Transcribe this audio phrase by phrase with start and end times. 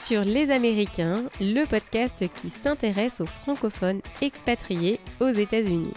[0.00, 5.92] sur Les Américains, le podcast qui s'intéresse aux francophones expatriés aux États-Unis.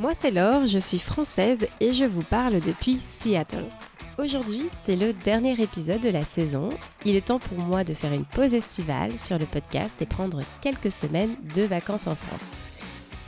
[0.00, 3.66] Moi c'est Laure, je suis française et je vous parle depuis Seattle.
[4.18, 6.70] Aujourd'hui, c'est le dernier épisode de la saison.
[7.04, 10.40] Il est temps pour moi de faire une pause estivale sur le podcast et prendre
[10.60, 12.56] quelques semaines de vacances en France.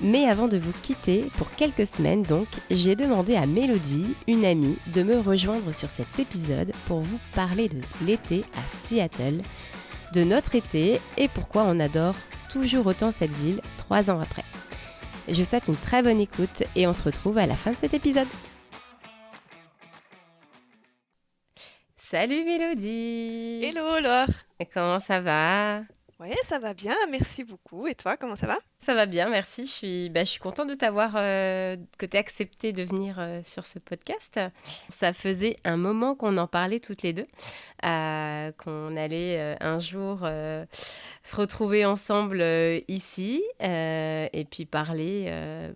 [0.00, 4.78] Mais avant de vous quitter, pour quelques semaines donc, j'ai demandé à Mélodie, une amie,
[4.94, 9.42] de me rejoindre sur cet épisode pour vous parler de l'été à Seattle,
[10.14, 12.14] de notre été et pourquoi on adore
[12.48, 14.44] toujours autant cette ville trois ans après.
[15.28, 17.76] Je vous souhaite une très bonne écoute et on se retrouve à la fin de
[17.78, 18.28] cet épisode.
[21.96, 24.28] Salut Mélodie Hello Laure
[24.72, 25.82] Comment ça va?
[26.20, 27.86] Ouais, ça va bien, merci beaucoup.
[27.86, 28.58] Et toi, comment ça va?
[28.80, 29.66] Ça va bien, merci.
[29.66, 33.20] Je suis, bah, je suis contente de t'avoir, euh, que tu aies accepté de venir
[33.20, 34.40] euh, sur ce podcast.
[34.88, 37.26] Ça faisait un moment qu'on en parlait toutes les deux,
[37.84, 42.42] euh, qu'on allait un jour se retrouver ensemble
[42.88, 45.32] ici et puis parler,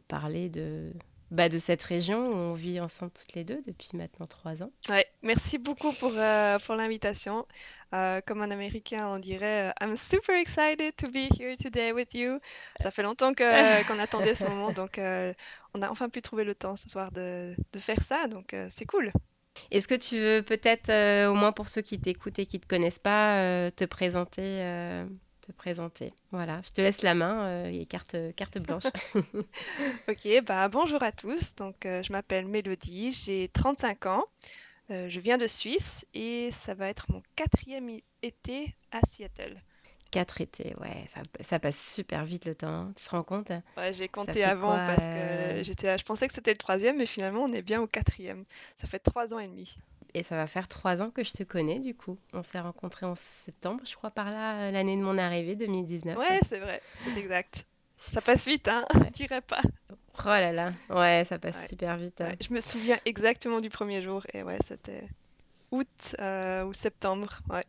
[0.08, 0.92] parler de,
[1.32, 4.70] bah, de cette région où on vit ensemble toutes les deux depuis maintenant trois ans.
[4.90, 7.46] Ouais, merci beaucoup pour, euh, pour l'invitation.
[7.94, 12.14] Euh, comme un Américain, on dirait euh, I'm super excited to be here today with
[12.14, 12.38] you.
[12.80, 13.42] Ça fait longtemps que,
[13.86, 17.54] qu'on attendait ce moment, donc on a enfin pu trouver le temps ce soir de,
[17.72, 19.12] de faire ça, donc c'est cool.
[19.70, 20.90] Est-ce que tu veux peut-être,
[21.28, 25.06] au moins pour ceux qui t'écoutent et qui ne te connaissent pas, te présenter
[25.42, 26.14] te présenter?
[26.30, 28.84] Voilà, je te laisse la main euh, et carte, carte blanche.
[30.08, 31.54] ok, bah, bonjour à tous.
[31.56, 34.24] Donc, euh, je m'appelle Mélodie, j'ai 35 ans.
[34.92, 37.88] Euh, je viens de Suisse et ça va être mon quatrième
[38.22, 39.54] été à Seattle.
[40.10, 42.92] Quatre étés, ouais, ça, ça, passe super vite le temps, hein.
[42.94, 46.50] tu te rends compte Ouais, j'ai compté avant parce que j'étais, je pensais que c'était
[46.50, 48.44] le troisième, mais finalement on est bien au quatrième.
[48.78, 49.78] Ça fait trois ans et demi.
[50.12, 52.18] Et ça va faire trois ans que je te connais, du coup.
[52.34, 56.18] On s'est rencontrés en septembre, je crois, par là, l'année de mon arrivée, 2019.
[56.18, 57.64] Ouais, c'est vrai, c'est exact.
[58.02, 59.62] Ça passe vite, hein, je dirais pas.
[60.24, 62.20] Oh là là, ouais, ça passe super vite.
[62.20, 62.32] Hein.
[62.40, 65.04] je me souviens exactement du premier jour, et ouais, c'était
[65.70, 65.86] août
[66.20, 67.64] euh, ou septembre, ouais.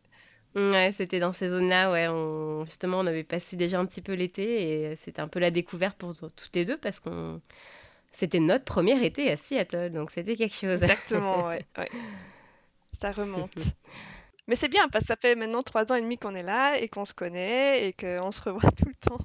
[0.56, 2.08] Ouais, c'était dans ces zones-là, ouais.
[2.08, 2.66] On...
[2.66, 5.98] Justement, on avait passé déjà un petit peu l'été et c'était un peu la découverte
[5.98, 7.42] pour toutes les deux parce qu'on
[8.12, 10.82] c'était notre premier été à Seattle, donc c'était quelque chose.
[10.84, 11.64] Exactement, ouais.
[11.78, 11.90] ouais
[13.00, 13.54] ça remonte.
[14.48, 16.78] Mais c'est bien parce que ça fait maintenant trois ans et demi qu'on est là
[16.78, 19.20] et qu'on se connaît et qu'on se revoit tout le temps.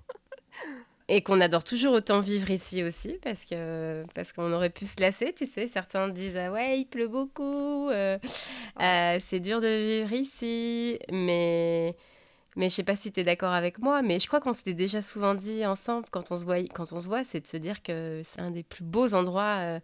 [1.10, 5.00] Et qu'on adore toujours autant vivre ici aussi, parce que parce qu'on aurait pu se
[5.00, 5.66] lasser, tu sais.
[5.66, 8.18] Certains disent ah ouais, il pleut beaucoup, euh,
[8.80, 11.96] euh, c'est dur de vivre ici, mais
[12.58, 14.74] mais je sais pas si tu es d'accord avec moi, mais je crois qu'on s'était
[14.74, 17.56] déjà souvent dit ensemble quand on se voit, quand on se voit, c'est de se
[17.56, 19.80] dire que c'est un des plus beaux endroits euh,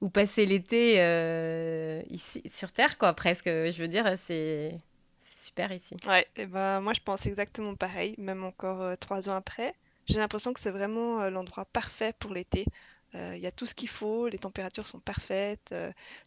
[0.00, 3.46] où passer l'été euh, ici sur Terre, quoi, presque.
[3.46, 4.80] Je veux dire, c'est
[5.22, 5.96] super ici.
[6.06, 9.74] Ouais, et ben moi je pense exactement pareil, même encore euh, trois ans après.
[10.06, 12.66] J'ai l'impression que c'est vraiment l'endroit parfait pour l'été.
[13.14, 15.72] Il y a tout ce qu'il faut, les températures sont parfaites.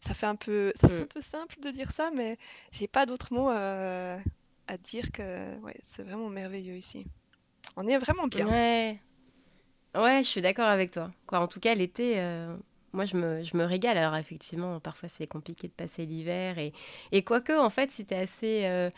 [0.00, 1.02] ça fait un peu, ça fait mm.
[1.02, 2.38] un peu simple de dire ça, mais
[2.72, 7.06] j'ai pas d'autres mots à dire que ouais, c'est vraiment merveilleux ici.
[7.76, 8.46] On est vraiment bien.
[8.46, 9.00] Ouais,
[9.94, 11.10] ouais je suis d'accord avec toi.
[11.26, 12.56] Quoi, en tout cas, l'été, euh,
[12.92, 13.98] moi, je me, je me, régale.
[13.98, 16.58] Alors, effectivement, parfois, c'est compliqué de passer l'hiver.
[16.58, 16.72] Et,
[17.12, 18.64] et quoique, en fait, si tu es assez...
[18.64, 18.90] Euh,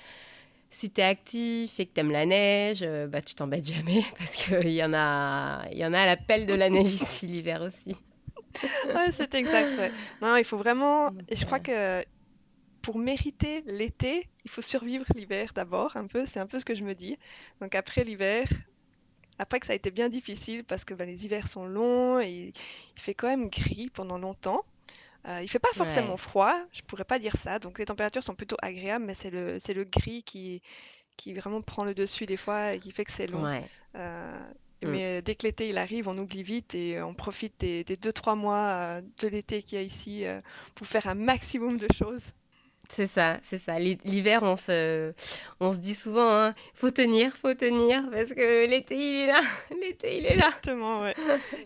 [0.70, 4.04] si tu es actif et que tu aimes la neige, euh, bah, tu t'embêtes jamais
[4.19, 7.26] parce qu'il y, en a, y en a à la pelle de la neige ici
[7.26, 7.97] l'hiver aussi.
[8.94, 9.76] ouais, c'est exact.
[9.78, 9.92] Ouais.
[10.22, 11.10] Non, il faut vraiment.
[11.28, 12.03] Et je crois que
[12.82, 16.75] pour mériter l'été, il faut survivre l'hiver d'abord, un peu, c'est un peu ce que
[16.75, 17.19] je me dis.
[17.60, 18.47] Donc après l'hiver,
[19.38, 22.52] après que ça a été bien difficile parce que bah, les hivers sont longs et
[22.97, 24.62] il fait quand même gris pendant longtemps.
[25.28, 27.58] Euh, il fait pas forcément froid, je pourrais pas dire ça.
[27.58, 30.62] Donc les températures sont plutôt agréables, mais c'est le, c'est le gris qui,
[31.16, 33.44] qui vraiment prend le dessus des fois et qui fait que c'est long.
[33.97, 34.31] Euh,
[34.82, 34.88] mm.
[34.88, 38.67] Mais dès que l'été il arrive, on oublie vite et on profite des 2-3 mois
[38.69, 40.25] euh, de l'été qu'il y a ici
[40.75, 42.22] pour faire un maximum de choses.
[42.92, 43.78] C'est ça, c'est ça.
[43.78, 45.12] L'hiver, on se,
[45.60, 49.40] on se dit souvent, hein, faut tenir, faut tenir, parce que l'été, il est là.
[49.81, 50.48] L'été, il est là.
[50.48, 51.14] Exactement, ouais.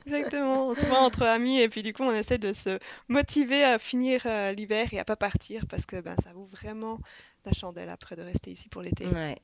[0.04, 0.68] Exactement.
[0.68, 2.78] On se voit entre amis et puis du coup, on essaie de se
[3.08, 6.98] motiver à finir euh, l'hiver et à pas partir parce que ben, ça vaut vraiment
[7.46, 9.06] la chandelle après de rester ici pour l'été.
[9.06, 9.38] Ouais,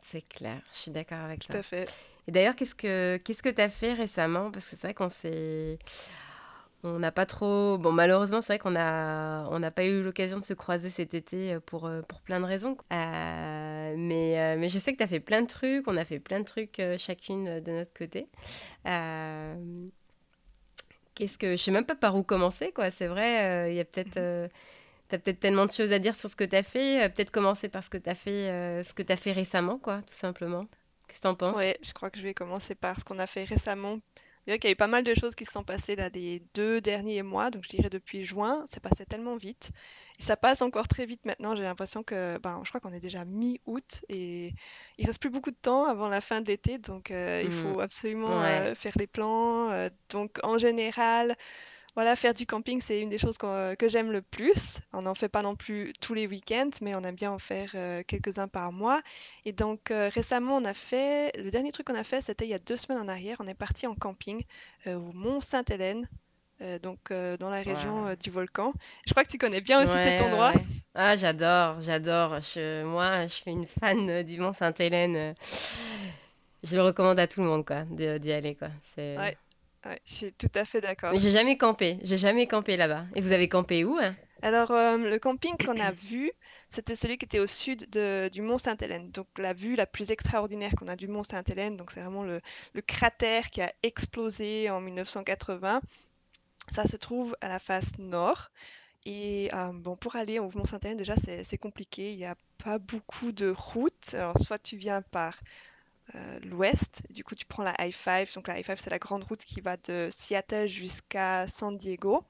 [0.00, 0.60] c'est clair.
[0.72, 1.56] Je suis d'accord avec toi.
[1.56, 1.88] Tout à fait.
[2.26, 4.50] Et d'ailleurs, qu'est-ce que qu'est-ce que tu as fait récemment?
[4.50, 5.78] Parce que c'est vrai qu'on s'est
[6.82, 7.78] on n'a pas trop.
[7.78, 11.14] Bon, malheureusement, c'est vrai qu'on n'a on n'a pas eu l'occasion de se croiser cet
[11.14, 12.76] été euh, pour, euh, pour plein de raisons.
[12.92, 15.88] Euh, mais, mais je sais que tu as fait plein de trucs.
[15.88, 18.28] On a fait plein de trucs chacune de notre côté.
[21.14, 21.52] Qu'est-ce que.
[21.52, 22.90] Je sais même pas par où commencer, quoi.
[22.90, 24.18] C'est vrai, il y a peut-être.
[24.18, 27.08] as peut-être tellement de choses à dire sur ce que tu as fait.
[27.14, 30.02] Peut-être commencer par ce que tu as fait, ce que tu as fait récemment, quoi,
[30.02, 30.66] tout simplement.
[31.08, 31.56] Qu'est-ce que tu en penses?
[31.56, 34.00] Ouais, je crois que je vais commencer par ce qu'on a fait récemment
[34.54, 36.80] qu'il y a eu pas mal de choses qui se sont passées là des deux
[36.80, 39.70] derniers mois, donc je dirais depuis juin, ça passait tellement vite.
[40.18, 43.00] Et ça passe encore très vite maintenant, j'ai l'impression que, ben, je crois qu'on est
[43.00, 44.52] déjà mi-août et
[44.98, 47.78] il reste plus beaucoup de temps avant la fin de l'été, donc euh, il faut
[47.78, 47.80] mmh.
[47.80, 49.70] absolument euh, faire les plans.
[49.70, 51.34] Euh, donc en général,
[51.96, 54.80] voilà, faire du camping, c'est une des choses euh, que j'aime le plus.
[54.92, 57.70] On n'en fait pas non plus tous les week-ends, mais on aime bien en faire
[57.74, 59.00] euh, quelques-uns par mois.
[59.46, 62.50] Et donc euh, récemment, on a fait, le dernier truc qu'on a fait, c'était il
[62.50, 63.38] y a deux semaines en arrière.
[63.40, 64.42] On est parti en camping
[64.86, 66.06] au Mont Sainte-Hélène.
[66.82, 68.74] donc dans la région du volcan.
[69.06, 70.52] Je crois que tu connais bien aussi cet endroit.
[70.94, 72.38] Ah, j'adore, j'adore.
[72.84, 75.34] moi, je suis une fan du Mont Sainte-Hélène.
[76.62, 78.68] Je le recommande à tout le monde, quoi, d'y aller, quoi.
[78.94, 79.16] C'est
[80.04, 81.12] je suis tout à fait d'accord.
[81.12, 83.06] Mais j'ai jamais campé, j'ai jamais campé là-bas.
[83.14, 84.14] Et vous avez campé où hein?
[84.42, 86.30] Alors, euh, le camping qu'on a vu,
[86.68, 89.10] c'était celui qui était au sud de, du Mont Sainte-Hélène.
[89.10, 92.40] Donc, la vue la plus extraordinaire qu'on a du Mont Sainte-Hélène, donc c'est vraiment le,
[92.74, 95.80] le, cratère qui a explosé en 1980.
[96.72, 98.50] Ça se trouve à la face nord.
[99.06, 102.12] Et euh, bon, pour aller au Mont Sainte-Hélène, déjà, c'est compliqué.
[102.12, 104.12] Il n'y a pas beaucoup de routes.
[104.12, 105.40] Alors, soit tu viens par
[106.14, 107.02] euh, l'ouest.
[107.10, 108.34] Du coup, tu prends la I-5.
[108.34, 112.22] Donc, la I-5, c'est la grande route qui va de Seattle jusqu'à San Diego.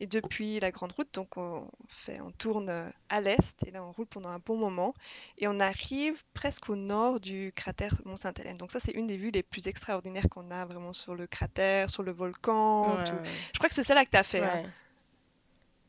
[0.00, 3.62] Et depuis la grande route, donc on, fait, on tourne à l'est.
[3.66, 4.94] Et là, on roule pendant un bon moment.
[5.38, 8.56] Et on arrive presque au nord du cratère Mont-Sainte-Hélène.
[8.56, 11.90] Donc, ça, c'est une des vues les plus extraordinaires qu'on a vraiment sur le cratère,
[11.90, 13.04] sur le volcan.
[13.04, 14.40] Je crois que c'est celle-là que tu as fait.
[14.40, 14.62] Hein.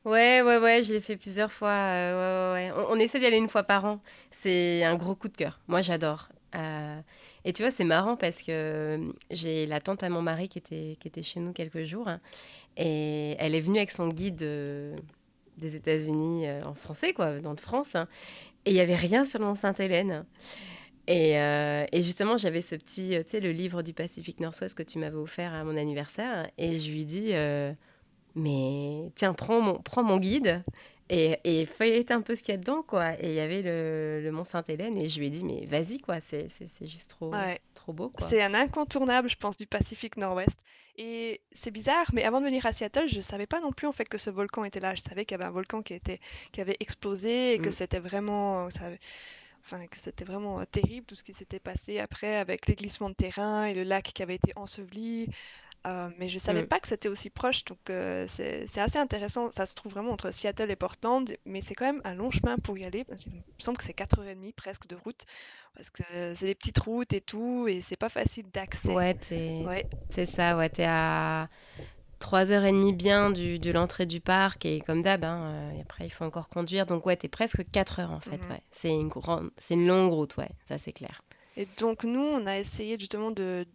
[0.05, 0.41] Ouais.
[0.41, 1.69] Ouais, ouais, je l'ai fait plusieurs fois.
[1.69, 3.99] Euh, ouais, ouais, On, on, essaie d'y aller une fois par an.
[4.31, 5.59] C'est un gros coup de cœur.
[5.67, 6.29] Moi, j'adore.
[6.55, 6.99] Euh,
[7.43, 10.59] et tu vois, c'est marrant parce que euh, j'ai la tante à mon mari qui
[10.59, 12.07] était, qui était chez nous quelques jours.
[12.07, 12.19] Hein,
[12.77, 14.95] et elle est venue avec son guide euh,
[15.57, 17.95] des États-Unis euh, en français, quoi, dans de France.
[17.95, 18.07] Hein,
[18.65, 20.25] et il n'y avait rien sur le Mont Sainte-Hélène.
[21.07, 21.33] Et,
[22.03, 25.53] justement, j'avais ce petit, tu sais, le livre du Pacifique Nord-Ouest que tu m'avais offert
[25.53, 26.49] à mon anniversaire.
[26.57, 27.33] Et je lui dis,
[28.35, 30.63] mais tiens, mon, prends mon guide
[31.11, 33.13] et, et feuillette un peu ce qu'il y a dedans, quoi.
[33.21, 35.99] Et il y avait le, le Mont Sainte-Hélène, et je lui ai dit, mais vas-y,
[35.99, 36.47] quoi, c'est
[36.81, 37.29] juste trop,
[37.73, 38.27] trop beau, quoi.
[38.29, 40.57] C'est un incontournable, je pense, du Pacifique Nord-Ouest.
[40.97, 43.87] Et c'est bizarre, mais avant de venir à Seattle, je ne savais pas non plus,
[43.87, 44.95] en fait, que ce volcan était là.
[44.95, 46.19] Je savais qu'il y avait un volcan qui, était,
[46.53, 47.73] qui avait explosé, et que mm.
[47.73, 48.69] c'était vraiment...
[48.69, 48.89] Ça
[49.63, 53.09] enfin que c'était vraiment euh, terrible tout ce qui s'était passé après avec les glissements
[53.09, 55.29] de terrain et le lac qui avait été enseveli.
[55.87, 56.67] Euh, mais je savais mm.
[56.67, 59.51] pas que c'était aussi proche, donc euh, c'est assez intéressant.
[59.51, 62.57] Ça se trouve vraiment entre Seattle et Portland, mais c'est quand même un long chemin
[62.57, 63.03] pour y aller.
[63.03, 65.25] Parce il me semble que c'est 4h30 presque de route,
[65.75, 66.03] parce que
[66.35, 68.89] c'est des petites routes et tout, et c'est pas facile d'accès.
[68.89, 69.17] Ouais,
[70.09, 71.49] c'est ça, ouais, t'es à
[72.21, 76.25] 3h30 bien du, de l'entrée du parc, et comme d'hab, hein, euh, après il faut
[76.25, 78.51] encore conduire, donc ouais, t'es presque 4 heures en fait, mm-hmm.
[78.51, 78.61] ouais.
[78.69, 81.23] C'est une, grande, une longue route, ouais, ça c'est clair.
[81.57, 83.65] Et donc nous, on a essayé justement de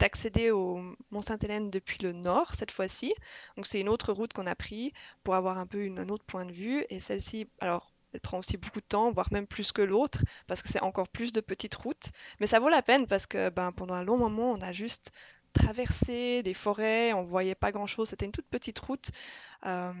[0.00, 0.80] d'accéder au
[1.10, 3.14] Mont Sainte-Hélène depuis le nord cette fois-ci.
[3.56, 4.92] Donc c'est une autre route qu'on a pris
[5.22, 6.84] pour avoir un peu un autre point de vue.
[6.90, 10.62] Et celle-ci, alors elle prend aussi beaucoup de temps, voire même plus que l'autre, parce
[10.62, 12.10] que c'est encore plus de petites routes.
[12.40, 15.12] Mais ça vaut la peine parce que ben, pendant un long moment, on a juste
[15.52, 18.08] traversé des forêts, on voyait pas grand-chose.
[18.08, 19.10] C'était une toute petite route.
[19.66, 19.92] Euh,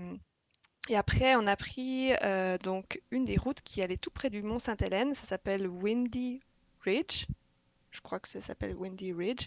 [0.88, 4.42] et après, on a pris euh, donc une des routes qui allait tout près du
[4.42, 5.14] Mont Sainte-Hélène.
[5.14, 6.40] Ça s'appelle Windy
[6.84, 7.26] Ridge.
[7.90, 9.46] Je crois que ça s'appelle Windy Ridge.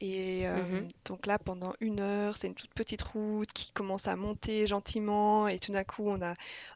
[0.00, 4.08] Et euh, mmh donc là, pendant une heure, c'est une toute petite route qui commence
[4.08, 5.48] à monter gentiment.
[5.48, 6.34] Et tout d'un coup, on a,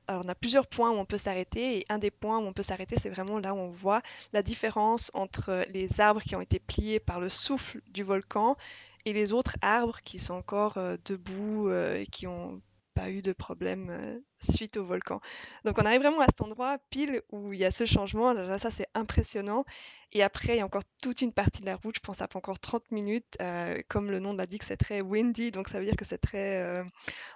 [0.09, 1.79] on a plusieurs points où on peut s'arrêter.
[1.79, 4.43] Et un des points où on peut s'arrêter, c'est vraiment là où on voit la
[4.43, 8.57] différence entre les arbres qui ont été pliés par le souffle du volcan
[9.05, 12.61] et les autres arbres qui sont encore euh, debout euh, et qui ont
[13.01, 15.21] pas eu de problème euh, suite au volcan.
[15.65, 18.35] Donc on arrive vraiment à cet endroit pile où il y a ce changement.
[18.35, 19.65] Déjà ça c'est impressionnant.
[20.13, 21.95] Et après il y a encore toute une partie de la route.
[21.97, 23.37] Je pense prend encore 30 minutes.
[23.41, 26.61] Euh, comme le nom l'indique, c'est très windy, donc ça veut dire que c'est très
[26.61, 26.85] euh,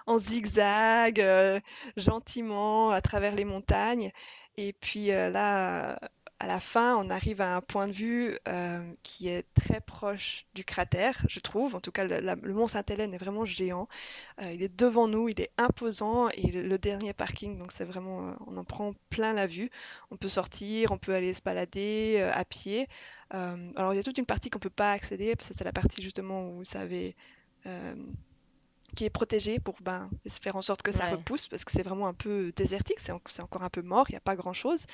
[0.05, 1.23] en zigzag,
[1.97, 4.11] gentiment à travers les montagnes.
[4.57, 5.97] Et puis là
[6.39, 10.45] à la fin, on arrive à un point de vue euh, qui est très proche
[10.53, 11.75] du cratère, je trouve.
[11.75, 13.87] En tout cas, le, mont Sainte-Hélène est vraiment géant.
[14.41, 18.27] Euh, il est devant nous, il est imposant et le, dernier parking, donc c'est vraiment,
[18.27, 19.69] euh, on en prend plein la vue.
[20.11, 22.87] On peut sortir, on peut aller se balader à pied.
[23.29, 25.73] alors il y a toute une partie qu'on peut pas accéder, parce que c'est la
[25.73, 27.15] partie justement où vous savez
[28.95, 32.07] qui est protégé pour ben, faire en sorte que ça repousse, parce que c'est vraiment
[32.07, 33.11] un peu désertique, c'est
[33.41, 34.85] encore un peu mort, il n'y a pas grand-chose.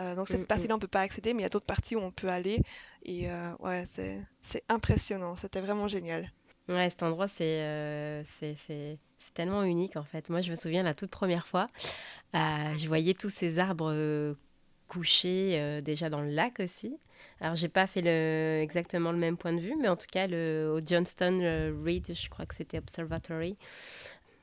[0.00, 0.76] Euh, donc cette mm, partie-là, mm.
[0.76, 2.60] on ne peut pas accéder, mais il y a d'autres parties où on peut aller.
[3.04, 3.84] Et euh, ouais,
[4.42, 6.30] c'est impressionnant, c'était vraiment génial.
[6.68, 8.98] Ouais, cet endroit, c'est c'est
[9.32, 10.28] tellement unique en fait.
[10.30, 11.68] Moi, je me souviens la toute première fois,
[12.32, 14.36] je voyais tous ces arbres
[14.88, 16.96] couchés déjà dans le lac aussi.
[17.40, 20.26] Alors, j'ai pas fait le, exactement le même point de vue, mais en tout cas,
[20.26, 23.56] le, au Johnston Reed, je crois que c'était Observatory.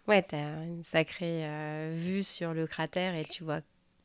[0.08, 1.46] Ouais, tu as une sacrée
[1.92, 3.62] vue sur le cratère et tu vois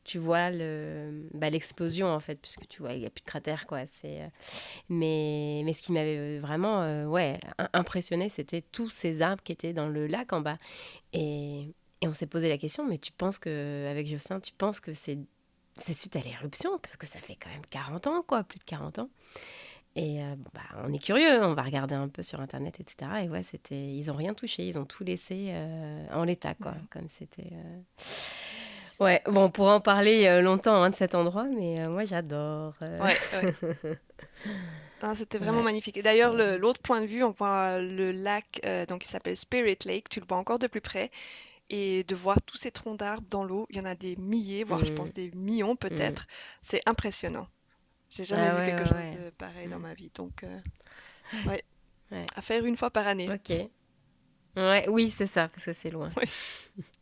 [0.07, 3.27] tu vois le bah, l'explosion en fait puisque tu vois il y a plus de
[3.27, 4.27] cratère quoi c'est euh,
[4.87, 7.39] mais mais ce qui m'avait vraiment euh, ouais
[7.73, 10.57] impressionné c'était tous ces arbres qui étaient dans le lac en bas
[11.11, 14.79] et, et on s'est posé la question mais tu penses que avec Jocelyn tu penses
[14.79, 15.19] que c'est
[15.77, 18.63] c'est suite à l'éruption parce que ça fait quand même 40 ans quoi plus de
[18.63, 19.09] 40 ans
[19.95, 23.23] et euh, bah, on est curieux, on va regarder un peu sur internet, etc.
[23.23, 25.51] Et ouais, c'était, ils ont rien touché, ils ont tout laissé
[26.11, 27.51] en l'état, quoi, comme c'était.
[28.99, 32.03] Ouais, bon, on pourra en parler euh, longtemps hein, de cet endroit, mais euh, moi
[32.03, 32.73] j'adore.
[32.81, 32.99] Euh.
[32.99, 33.53] Ouais,
[35.01, 35.97] ah, c'était vraiment magnifique.
[35.97, 40.09] Et d'ailleurs, l'autre point de vue, on voit le lac donc qui s'appelle Spirit Lake,
[40.09, 41.11] tu le vois encore de plus près.
[41.69, 44.63] Et de voir tous ces troncs d'arbres dans l'eau, il y en a des milliers,
[44.63, 45.13] voire je pense mm.
[45.13, 46.23] des millions peut-être.
[46.23, 46.27] Mm.
[46.61, 47.47] C'est impressionnant.
[48.09, 49.81] J'ai jamais ah vu quelque chose de pareil dans mm.
[49.81, 50.11] ma vie.
[50.15, 50.45] Donc,
[51.45, 51.63] ouais.
[52.35, 53.29] À faire une fois par année.
[53.29, 53.53] Ok.
[54.55, 56.09] Ouais, oui, c'est ça, parce que c'est loin.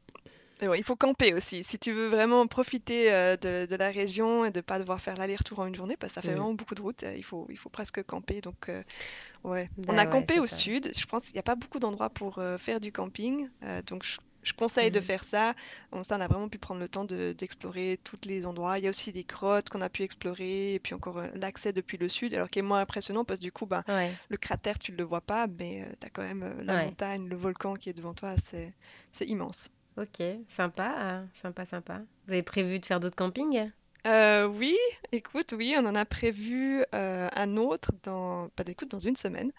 [0.62, 1.64] il faut camper aussi.
[1.64, 5.60] Si tu veux vraiment profiter euh, de, la région et de pas devoir faire l'aller-retour
[5.60, 7.58] en une journée, parce que ça fait vraiment beaucoup de route, euh, il faut, il
[7.58, 8.42] faut presque camper.
[8.42, 8.84] Donc, euh,
[9.44, 9.70] ouais.
[9.88, 10.92] On bah a campé au sud.
[10.98, 13.50] Je pense qu'il n'y a pas beaucoup d'endroits pour faire du camping.
[13.88, 14.18] donc, je,
[14.54, 15.04] conseille de mm.
[15.04, 15.54] faire ça.
[16.04, 18.78] ça, on a vraiment pu prendre le temps d'explorer tous les endroits.
[18.78, 21.98] Il y a aussi des grottes qu'on a pu explorer, et puis encore l'accès depuis
[21.98, 23.84] le sud, alors qui est moins impressionnant parce que du coup, ben,
[24.30, 27.36] le cratère, tu ne le vois pas, mais tu as quand même la montagne, le
[27.36, 28.36] volcan qui est devant toi.
[29.12, 29.70] C'est immense.
[29.98, 32.02] Ok, sympa, hein, sympa, sympa.
[32.28, 33.72] Vous avez prévu de faire d'autres campings?
[34.06, 34.78] Euh, oui,
[35.12, 39.16] écoute, oui, on en a prévu euh, un autre dans, pas bah, d'écoute, dans une
[39.16, 39.50] semaine.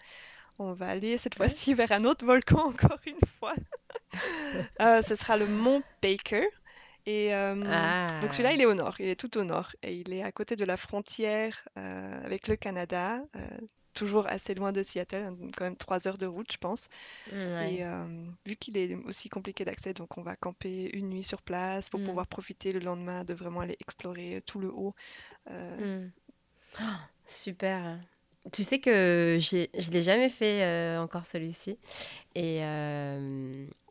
[0.59, 3.55] On va aller cette fois-ci vers un autre volcan encore une fois.
[4.79, 6.47] Euh, ce sera le mont Baker.
[7.05, 8.07] Et ah.
[8.21, 9.75] donc celui-là, il est au nord, il est tout au nord.
[9.83, 13.21] Et il est à côté de la frontière avec le Canada
[13.97, 16.87] toujours assez loin de Seattle, hein, quand même trois heures de route, je pense.
[17.31, 18.05] Et euh,
[18.45, 21.99] vu qu'il est aussi compliqué d'accès, donc on va camper une nuit sur place pour
[21.99, 22.05] mm.
[22.05, 24.93] pouvoir profiter le lendemain de vraiment aller explorer tout le haut.
[25.49, 26.03] Euh.
[26.03, 26.11] Mm.
[26.79, 27.99] Oh, super.
[28.53, 31.77] Tu sais que je ne l'ai jamais fait euh, encore celui-ci.
[32.35, 32.61] Et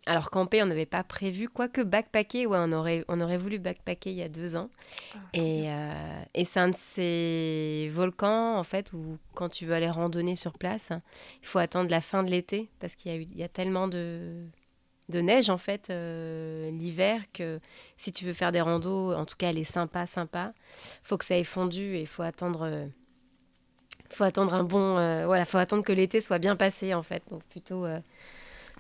[0.07, 4.13] alors camper, on n'avait pas prévu, quoique backpacker, ouais, on aurait, on aurait voulu backpacker
[4.13, 4.71] il y a deux ans.
[5.15, 9.75] Ah, et, euh, et c'est un de ces volcans, en fait, où quand tu veux
[9.75, 10.91] aller randonner sur place,
[11.43, 13.49] il faut attendre la fin de l'été, parce qu'il y a, eu, il y a
[13.49, 14.47] tellement de,
[15.09, 17.59] de neige, en fait, euh, l'hiver, que
[17.97, 20.55] si tu veux faire des randos, en tout cas, elle est sympa, sympa,
[21.03, 22.89] faut que ça ait fondu et il faut attendre...
[24.11, 24.95] Euh, faut attendre un bon
[25.27, 27.87] voilà faut attendre que l'été soit bien passé en fait donc plutôt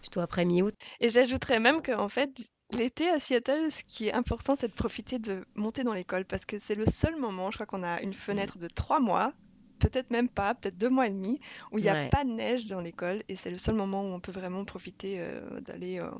[0.00, 0.74] plutôt après mi-août.
[1.00, 2.30] Et j'ajouterais même qu'en fait,
[2.72, 6.44] l'été à Seattle, ce qui est important, c'est de profiter de monter dans l'école parce
[6.44, 9.32] que c'est le seul moment, je crois qu'on a une fenêtre de trois mois,
[9.78, 11.40] peut-être même pas, peut-être deux mois et demi,
[11.72, 14.12] où il n'y a pas de neige dans l'école et c'est le seul moment où
[14.12, 16.10] on peut vraiment profiter euh, d'aller euh,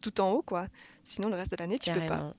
[0.00, 0.66] tout en haut, quoi.
[1.04, 2.34] Sinon, le reste de l'année, tu peux pas.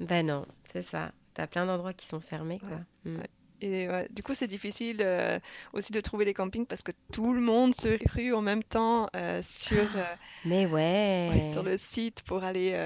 [0.00, 1.12] Ben non, c'est ça.
[1.34, 2.80] Tu as plein d'endroits qui sont fermés, quoi.
[3.04, 3.22] Mm.
[3.62, 5.38] Et du coup, c'est difficile euh,
[5.72, 9.08] aussi de trouver les campings parce que tout le monde se rue en même temps
[9.14, 10.14] euh, sur, euh,
[10.44, 11.50] Mais ouais.
[11.52, 12.76] sur le site pour aller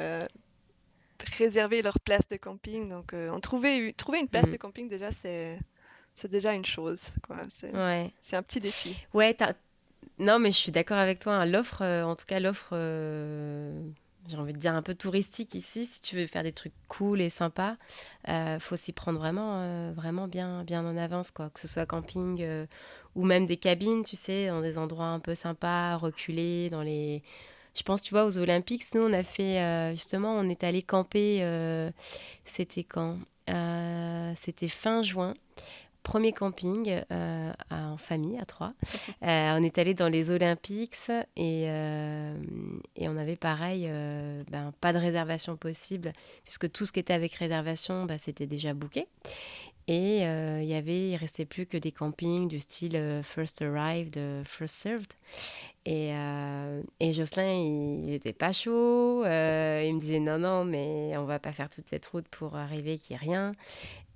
[1.39, 2.91] réserver leur place de camping.
[2.91, 4.59] Donc, en trouver, trouver une place de mm.
[4.59, 5.59] camping, déjà, c'est,
[6.15, 7.01] c'est déjà une chose.
[7.23, 7.39] Quoi.
[7.59, 8.13] C'est, ouais.
[8.21, 8.99] c'est un petit défi.
[9.15, 9.35] Ouais,
[10.19, 11.37] non, mais je suis d'accord avec toi.
[11.37, 11.47] Hein.
[11.47, 12.75] L'offre, en tout cas, l'offre
[14.29, 15.85] j'ai envie de dire un peu touristique ici.
[15.85, 17.77] Si tu veux faire des trucs cool et sympas,
[18.29, 21.51] euh, faut s'y prendre vraiment, euh, vraiment bien, bien en avance, quoi.
[21.51, 22.67] Que ce soit camping euh,
[23.15, 27.23] ou même des cabines, tu sais, dans des endroits un peu sympas, reculés, dans les.
[27.75, 30.83] Je pense, tu vois, aux Olympiques, nous, on a fait euh, justement, on est allé
[30.83, 31.41] camper.
[32.45, 33.19] C'était quand?
[34.35, 35.35] C'était fin juin
[36.07, 38.73] premier camping euh, en famille, à trois.
[39.23, 42.37] Euh, on est allé dans les Olympiques et, euh,
[42.95, 43.91] et on avait pareil,
[44.51, 46.13] ben, pas de réservation possible,
[46.45, 49.09] puisque tout ce qui était avec réservation, ben, c'était déjà booké.
[49.89, 54.75] Et il y avait, il restait plus que des campings du style first arrived, first
[54.75, 55.13] served.
[55.85, 56.11] Et,
[56.99, 59.23] et Jocelyn, il n'était pas chaud.
[59.25, 62.99] il me disait non, non, mais on va pas faire toute cette route pour arriver
[62.99, 63.53] qu'il n'y ait rien.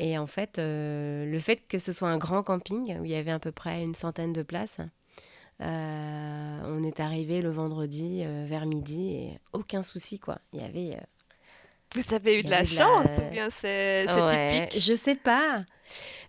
[0.00, 3.14] Et en fait, euh, le fait que ce soit un grand camping, où il y
[3.14, 4.78] avait à peu près une centaine de places,
[5.60, 10.38] euh, on est arrivé le vendredi euh, vers midi et aucun souci, quoi.
[10.54, 10.98] Il y avait...
[11.94, 14.80] Vous avez eu de la chance ou bien c'est typique?
[14.80, 15.64] Je sais pas.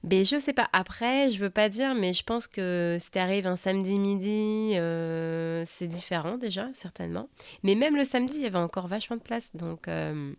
[0.04, 0.68] Ben, je sais pas.
[0.74, 5.64] Après, je veux pas dire, mais je pense que si t'arrives un samedi midi, euh,
[5.68, 7.30] c'est différent déjà, certainement.
[7.62, 9.56] Mais même le samedi, il y avait encore vachement de place.
[9.56, 10.34] Donc, euh,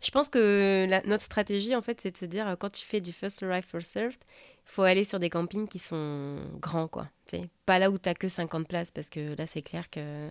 [0.00, 3.12] je pense que notre stratégie, en fait, c'est de se dire, quand tu fais du
[3.12, 4.20] first arrive, first served,
[4.68, 7.08] il faut aller sur des campings qui sont grands, quoi.
[7.66, 10.30] pas là où t'as que 50 places, parce que là, c'est clair que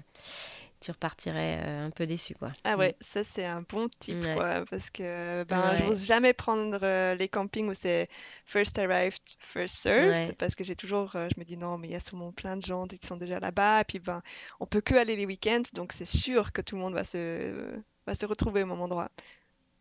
[0.79, 2.51] tu repartirais euh, un peu déçu, quoi.
[2.63, 2.79] Ah Mm.
[2.79, 4.35] ouais, ça c'est un bon type, Ouais.
[4.35, 5.89] quoi, parce que ben, je Ouais.
[5.89, 8.07] n'ose jamais prendre euh, les campings où c'est
[8.45, 10.33] first arrived, first served, Ouais.
[10.37, 12.57] parce que j'ai toujours, euh, je me dis non, mais il y a sûrement plein
[12.57, 14.21] de gens qui sont déjà là-bas, et puis ben,
[14.59, 17.79] on peut que aller les week-ends, donc c'est sûr que tout le monde va se,
[18.05, 19.09] va se retrouver au même endroit.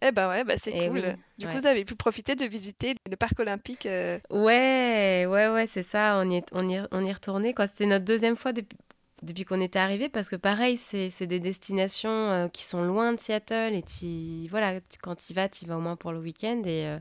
[0.03, 0.99] Eh ben ouais, bah c'est Eh cool.
[1.01, 1.03] oui,
[1.39, 1.61] Du coup, ouais.
[1.61, 3.87] vous avez pu profiter de visiter le parc olympique.
[3.87, 6.19] euh, Ouais, ouais, ouais, c'est ça.
[6.23, 7.55] On y est, on y on y est retourné.
[7.67, 8.77] C'était notre deuxième fois depuis,
[9.23, 13.21] depuis qu'on était arrivé, parce que pareil, c'est, des destinations euh, qui sont loin de
[13.21, 16.99] Seattle, et voilà, quand tu vas, tu vas au moins pour le week-end, et, euh,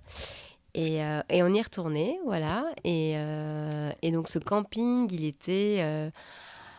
[0.73, 2.65] et, euh, et on y retourné, voilà.
[2.83, 3.15] Et,
[4.01, 6.11] et donc ce camping, il était...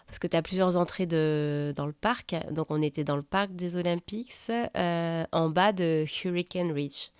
[0.07, 2.37] parce que tu as plusieurs entrées de, dans le parc.
[2.50, 4.33] Donc, on était dans le parc des Olympiques,
[4.75, 7.11] en bas de Hurricane Ridge.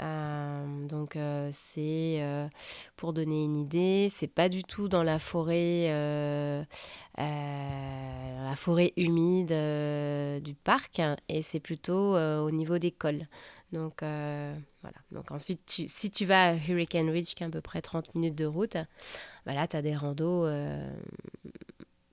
[0.00, 2.48] Euh, donc, euh, c'est, euh,
[2.96, 5.88] pour donner une idée, c'est pas du tout dans la forêt,
[7.18, 9.54] la forêt humide
[10.42, 13.26] du parc, hein, et c'est plutôt au niveau des cols.
[13.72, 14.96] Donc, voilà.
[15.12, 18.36] Donc, ensuite, si tu vas à Hurricane Ridge, qui est à peu près 30 minutes
[18.36, 18.76] de route,
[19.46, 20.46] bah tu as des randos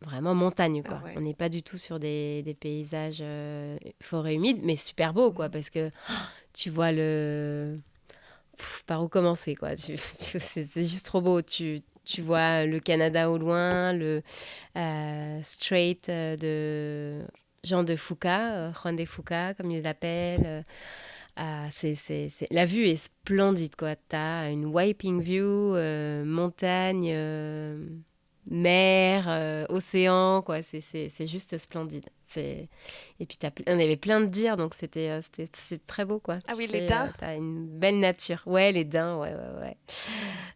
[0.02, 1.02] vraiment montagne, Ah quoi.
[1.06, 1.14] ouais.
[1.18, 5.32] On n'est pas du tout sur des, des paysages euh, forêt humide, mais super beau,
[5.32, 5.52] quoi, Mhm.
[5.52, 6.14] parce que oh,
[6.54, 7.80] tu vois le...
[8.58, 9.76] Pff, par où commencer, quoi.
[9.76, 11.42] Tu, tu- c'est juste trop beau.
[11.42, 14.22] Tu, tu vois le Canada au loin, le
[14.78, 17.26] euh, Strait euh, de
[17.64, 20.42] Jean de Foucault, euh, Juan de Foucault, comme ils l'appellent.
[20.46, 20.62] euh,
[21.36, 23.96] ah, c'est, c'est, c'est- La vue est splendide, quoi.
[23.96, 27.12] T'as une wiping view, euh, montagne,
[28.52, 30.62] mer, euh, océan, quoi.
[30.62, 30.82] C'est,
[31.28, 32.06] juste splendide.
[32.26, 32.70] C'est...
[33.20, 35.46] Et puis, ple- on avait plein de dires, donc c'était, euh,
[35.88, 36.40] très beau, quoi.
[36.48, 37.06] Ah Tu oui, les daims.
[37.08, 38.42] euh, t'as une belle nature.
[38.46, 39.78] Ouais, les daims, ouais, ouais, ouais.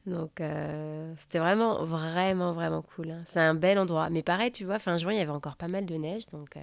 [0.06, 3.12] Donc, euh, c'était vraiment, vraiment, vraiment cool.
[3.12, 3.24] hein.
[3.26, 4.10] C'est un bel endroit.
[4.10, 6.58] Mais pareil, tu vois, fin juin, il y avait encore pas mal de neige, donc...
[6.58, 6.62] euh,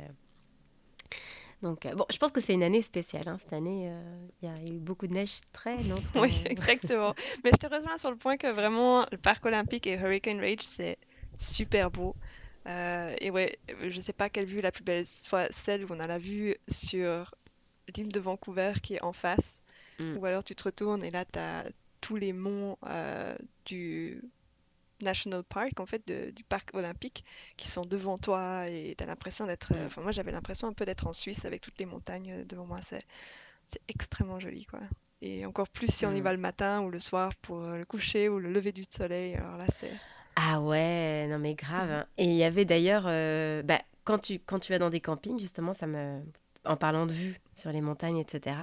[1.60, 3.24] donc, euh, bon, je pense que c'est une année spéciale.
[3.26, 3.36] hein.
[3.38, 6.02] Cette année, euh, il y a eu beaucoup de neige très longtemps.
[6.22, 7.14] Oui, exactement.
[7.42, 10.60] Mais je te rejoins sur le point que vraiment, le parc olympique et Hurricane Rage,
[10.62, 10.98] c'est
[11.38, 12.16] super beau.
[12.68, 16.00] Euh, et ouais, je sais pas quelle vue la plus belle, soit celle où on
[16.00, 17.34] a la vue sur
[17.96, 19.58] l'île de Vancouver qui est en face,
[20.00, 20.18] Mm.
[20.18, 21.64] ou alors tu te retournes et là, tu as
[22.00, 24.22] tous les monts euh, du
[25.00, 27.24] National Park, en fait, de- du parc olympique,
[27.56, 29.72] qui sont devant toi et tu as l'impression d'être...
[29.74, 29.86] euh, Mm.
[29.86, 32.80] Enfin, moi, j'avais l'impression un peu d'être en Suisse avec toutes les montagnes devant moi.
[32.82, 33.04] C'est
[33.68, 34.80] c'est extrêmement joli, quoi.
[35.22, 36.22] Et encore plus si on y Mm.
[36.22, 39.36] va le matin ou le soir pour euh, le coucher ou le lever du soleil.
[39.36, 40.00] Alors là, c'est...
[40.40, 41.90] Ah ouais, non mais grave.
[41.90, 42.06] Hein.
[42.16, 45.74] Et il y avait d'ailleurs, euh, bah, quand tu, quand vas dans des campings, justement,
[45.74, 46.20] ça me...
[46.64, 48.56] En parlant de vue sur les montagnes, etc.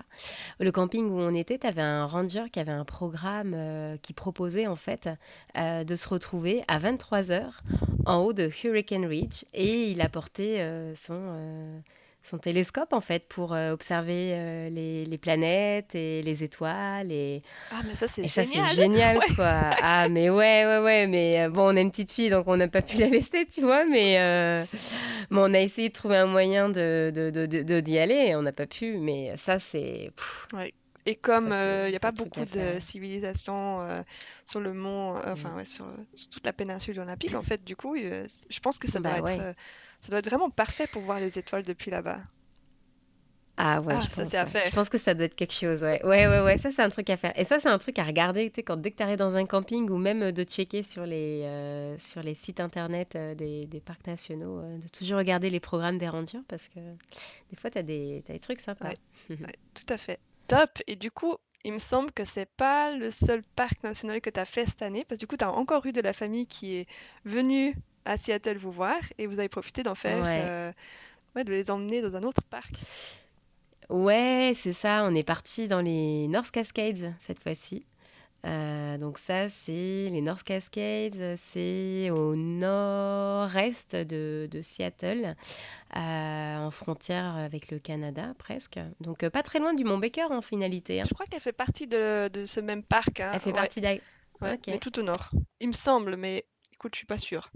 [0.59, 4.13] Le camping où on était, tu avais un ranger qui avait un programme euh, qui
[4.13, 5.09] proposait en fait
[5.57, 7.63] euh, de se retrouver à 23 heures
[8.05, 11.81] en haut de Hurricane Ridge et il apportait son,
[12.27, 17.43] son télescope en fait pour euh, observer euh, les, les planètes et les étoiles et
[17.71, 18.75] Ah, mais ça, c'est et ça, c'est génial!
[18.75, 19.35] génial, Ouais.
[19.35, 19.51] quoi.
[19.81, 21.07] Ah, mais ouais, ouais, ouais.
[21.07, 23.45] Mais euh, bon, on a une petite fille, donc on n'a pas pu la laisser,
[23.45, 23.85] tu vois.
[23.85, 24.65] Mais euh,
[25.29, 28.15] bon, on a essayé de trouver un moyen de, de, de- de- de- d'y aller
[28.29, 28.97] et on n'a pas pu.
[28.97, 30.09] Mais ça, c'est.
[30.53, 30.73] Ouais.
[31.05, 34.01] Et comme c'est- il n'y a pas beaucoup de civilisation euh,
[34.45, 35.57] sur le mont, euh, enfin Mm.
[35.57, 38.87] ouais, sur, sur toute la péninsule olympique, en fait, du coup, euh, je pense que
[38.87, 39.39] ça doit Bah être, ouais.
[39.39, 39.53] euh,
[40.01, 42.19] ça doit être vraiment parfait pour voir les étoiles depuis là-bas.
[43.57, 44.33] Ah ouais, Ah, je pense.
[44.33, 44.69] ouais.
[44.69, 46.05] Je pense que ça doit être quelque chose, ouais.
[46.05, 46.57] Ouais, ouais, ouais.
[46.57, 47.31] Ça, c'est un truc à faire.
[47.39, 49.37] Et ça, c'est un truc à regarder, tu sais, quand dès que tu arrives dans
[49.37, 53.65] un camping ou même de checker sur les, euh, sur les sites internet euh, des,
[53.65, 56.79] des parcs nationaux, euh, de toujours regarder les programmes des rangers parce que
[57.49, 58.89] des fois, tu as des, t'as des trucs sympas.
[58.89, 58.93] Ouais,
[59.73, 60.19] tout à fait.
[60.47, 60.79] Top.
[60.87, 64.39] Et du coup, il me semble que c'est pas le seul parc national que tu
[64.39, 66.45] as fait cette année, parce que du coup, tu as encore eu de la famille
[66.47, 66.87] qui est
[67.23, 70.43] venue à Seattle vous voir et vous avez profité d'en faire, Ouais.
[70.45, 70.71] euh,
[71.35, 72.73] ouais, de les emmener dans un autre parc.
[73.89, 75.03] Ouais, c'est ça.
[75.09, 77.85] On est parti dans les North Cascades cette fois-ci.
[78.45, 79.71] Euh, donc ça, c'est
[80.11, 85.35] les North Cascades, c'est au nord-est de, de Seattle,
[85.95, 88.79] euh, en frontière avec le Canada presque.
[88.99, 91.01] Donc euh, pas très loin du Mont Baker en finalité.
[91.01, 91.05] hein.
[91.07, 93.31] Je crois qu'elle fait partie de, de ce même parc, hein.
[93.33, 94.01] Elle fait Ouais, partie de ouais,
[94.41, 94.67] Ok.
[94.67, 95.31] mais tout au nord.
[95.59, 97.49] Il me semble, mais écoute, je suis pas sûre.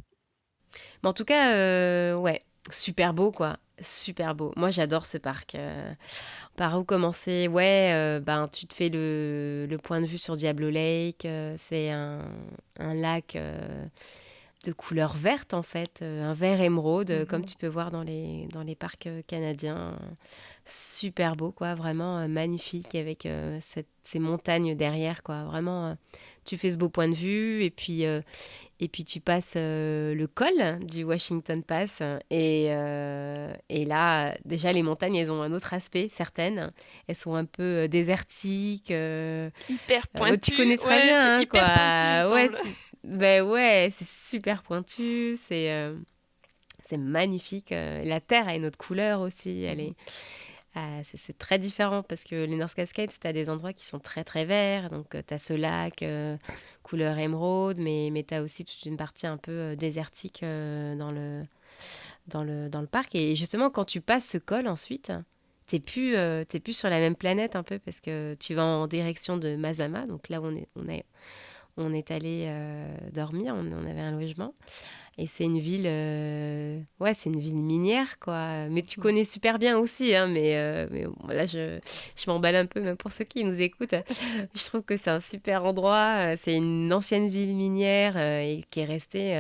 [1.04, 3.58] Mais en tout cas, ouais, super beau quoi.
[3.82, 4.54] Super beau.
[4.56, 5.56] Moi, j'adore ce parc.
[5.56, 5.94] Euh,
[6.56, 7.48] par où commencer?
[7.48, 11.26] Ouais, euh, ben, tu te fais le, le, point de vue sur Diablo Lake.
[11.26, 12.22] Euh, c'est un,
[12.80, 13.38] un, lac
[14.66, 17.26] de couleur verte, en fait, un vert émeraude, mhm.
[17.26, 19.98] comme tu peux voir dans les, dans les parcs canadiens.
[20.66, 23.28] Super beau, quoi, vraiment magnifique, avec
[23.62, 25.46] cette, ces montagnes derrière, quoi.
[25.46, 25.96] Vraiment,
[26.46, 28.06] tu fais ce beau point de vue, et puis,
[28.82, 32.02] et puis tu passes euh, le col du Washington Pass.
[32.30, 36.72] Et, euh, et, là, déjà, les montagnes, elles ont un autre aspect, certaines.
[37.08, 38.94] Elles sont un peu euh, désertiques.
[39.70, 40.40] hyper pointues.
[40.40, 42.34] tu connais très bien, hein, quoi.
[42.34, 42.50] ouais,
[43.04, 45.38] ben ouais, c'est super pointu.
[45.38, 45.94] C'est
[46.84, 47.70] c'est magnifique.
[47.72, 49.64] La terre a une autre couleur aussi.
[49.64, 49.94] Elle est
[50.80, 54.00] euh, c'est très différent parce que les North Cascades, tu as des endroits qui sont
[54.00, 54.90] très très verts.
[54.90, 56.38] Donc euh, tu as ce lac euh,
[56.84, 61.44] couleur émeraude, mais, mais tu as aussi toute une partie un peu désertique dans, le,
[62.28, 63.16] dans, le, dans le parc.
[63.16, 65.12] Et justement, quand tu passes ce col ensuite,
[65.68, 66.16] tu plus,
[66.64, 70.08] plus sur la même planète un peu parce que tu vas en direction de Mazama,
[70.08, 71.06] donc là on est, on est,
[71.80, 72.52] on est allé
[73.14, 74.54] dormir, on, on, avait un logement.
[75.22, 78.70] Et c'est une ville, euh, ouais, c'est une ville minière, quoi.
[78.70, 80.28] Mais tu connais super bien aussi, hein.
[80.28, 80.88] Mais, euh,
[81.28, 81.78] mais là, je,
[82.16, 83.96] je m'emballe un peu, même pour ceux qui nous écoutent.
[84.56, 86.38] Je trouve que c'est un super endroit.
[86.38, 89.38] C'est une ancienne ville minière euh, et qui est restée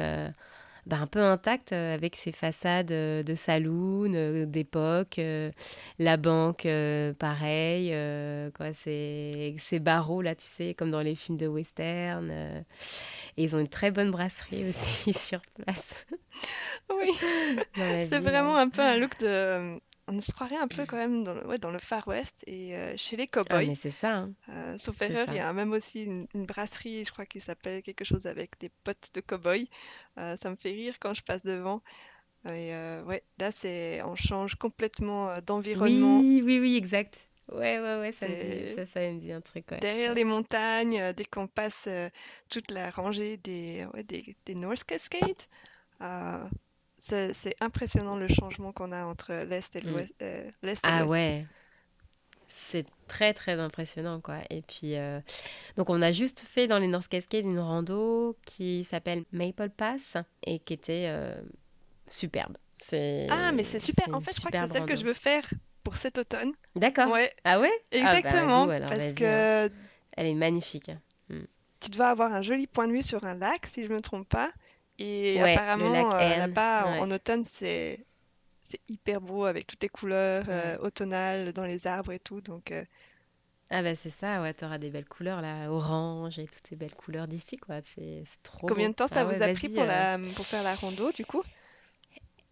[0.85, 5.19] bah, un peu intacte avec ses façades de saloon d'époque,
[5.99, 6.67] la banque,
[7.19, 7.95] pareil,
[8.55, 8.73] quoi.
[8.73, 12.31] Ces barreaux là, tu sais, comme dans les films de western.
[13.37, 16.05] Et ils ont une très bonne brasserie aussi sur place.
[16.89, 17.11] Oui,
[17.75, 19.79] c'est vraiment un peu un look de.
[20.11, 22.75] On se croirait un peu quand même dans le, ouais, dans le Far West et
[22.75, 23.63] euh, chez les cowboys.
[23.63, 24.17] Ah, mais c'est ça.
[24.17, 24.31] Hein.
[24.49, 28.05] Euh, sauf erreur, il y a même aussi une, brasserie, je crois qu'il s'appelle quelque
[28.05, 29.67] chose avec des potes de cowboys.
[30.17, 31.81] Euh, ça me fait rire quand je passe devant.
[32.45, 32.71] Et
[33.05, 36.19] ouais, là, c'est on change complètement d'environnement.
[36.19, 37.29] Oui, oui, oui, exact.
[37.51, 39.65] Ouais, ouais, ouais, ça me dit, ça, ça me dit un truc.
[39.71, 39.79] Ouais.
[39.79, 42.09] Derrière les montagnes, euh, dès qu'on passe euh,
[42.49, 45.41] toute la rangée des, ouais, des, des North Cascades,
[46.01, 46.43] euh,
[47.09, 49.89] c'est impressionnant le changement qu'on a entre l'Est et mm.
[49.89, 50.13] l'Ouest.
[50.21, 50.49] Euh,
[50.83, 51.45] ah ouais,
[52.47, 54.39] c'est très très impressionnant quoi.
[54.49, 54.95] Et puis,
[55.77, 60.17] donc on a juste fait dans les North Cascades une rando qui s'appelle Maple Pass
[60.45, 61.11] et qui était
[62.07, 62.57] superbe.
[63.29, 64.13] Ah, mais c'est super.
[64.13, 65.43] En fait, je crois que c'est celle que je veux faire
[65.83, 66.53] pour cet automne.
[66.75, 67.11] D'accord.
[67.11, 67.31] Ouais.
[67.43, 67.71] Ah ouais?
[67.91, 68.63] Exactement.
[68.63, 69.69] Ah bah, parce que hein.
[70.15, 70.91] elle est magnifique.
[71.29, 71.43] Hmm.
[71.79, 74.01] Tu dois avoir un joli point de vue sur un lac, si je ne me
[74.01, 74.51] trompe pas.
[74.99, 78.05] Et apparemment, euh, là-bas, en, automne, c'est
[78.89, 82.41] hyper beau avec toutes les couleurs euh, automnales dans les arbres et tout.
[82.41, 82.83] Donc, euh,
[83.69, 86.95] Ah bah c'est ça, ouais, auras des belles couleurs là, orange et toutes ces belles
[86.95, 90.19] couleurs d'ici quoi, c'est trop Combien de temps ça ah vous a pris pour, la,
[90.35, 91.43] pour faire la rando du coup?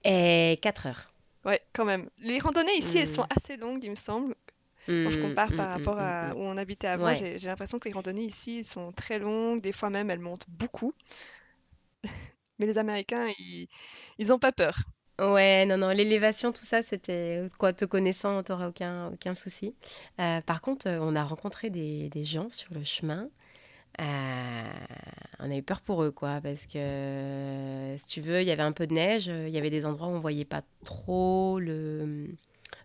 [0.04, 1.14] Et 4 heures.
[1.44, 2.10] Ouais, quand même.
[2.20, 3.38] Les randonnées ici, elles sont mmh.
[3.38, 4.36] assez longues, il me semble.
[4.86, 7.90] Quand je mmh, compare par mmh, rapport à où on habitait avant, j'ai l'impression que
[7.90, 9.62] les randonnées ici sont très longues.
[9.62, 10.94] Des fois même, elles montent beaucoup.
[12.60, 13.68] Mais les Américains, ils,
[14.18, 14.78] ils ont pas peur.
[15.20, 19.76] Ouais, non, non, l'élévation, tout ça, c'était quoi, te connaissant, t'auras aucun, aucun souci.
[20.20, 23.30] Euh, par contre, on a rencontré des, des gens sur le chemin
[24.00, 24.70] euh,
[25.40, 28.64] on a eu peur pour eux, quoi, parce que si tu veux, il y avait
[28.64, 32.28] un peu de neige, il y avait des endroits où on voyait pas trop le,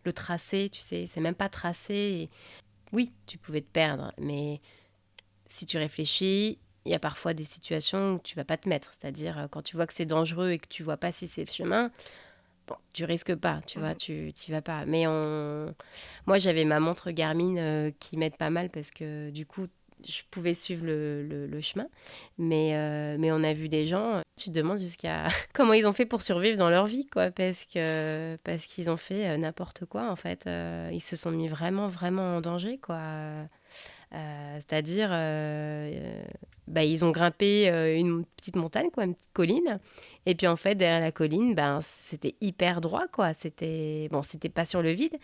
[0.04, 2.30] le tracé, tu sais, c'est même pas tracé.
[2.92, 4.60] Oui, tu pouvais te perdre, mais
[5.46, 8.92] si tu réfléchis, il y a parfois des situations où tu vas pas te mettre,
[8.92, 11.44] c'est-à-dire euh, quand tu vois que c'est dangereux et que tu vois pas si c'est
[11.44, 11.90] le chemin,
[12.66, 14.84] bon, tu risques pas, tu vois, tu n'y vas pas.
[14.86, 15.74] Mais on...
[16.26, 19.66] moi, j'avais ma montre Garmin euh, qui m'aide pas mal parce que du coup,
[20.04, 21.86] je pouvais suivre le, le, chemin.
[22.36, 25.92] Mais, euh, mais on a vu des gens, tu te demandes jusqu'à comment ils ont
[25.92, 30.10] fait pour survivre dans leur vie, quoi, parce que parce qu'ils ont fait n'importe quoi,
[30.10, 30.48] en fait.
[30.92, 32.98] Ils se sont mis vraiment, vraiment en danger, quoi.
[34.12, 35.10] C'est-à-dire,
[36.68, 37.66] bah, ils ont grimpé
[37.98, 39.80] une petite montagne, quoi, une petite colline.
[40.26, 43.32] Et puis, en fait, derrière la colline, ben, c'était hyper droit, quoi.
[43.34, 45.18] C'était, bon, c'était pas sur le vide,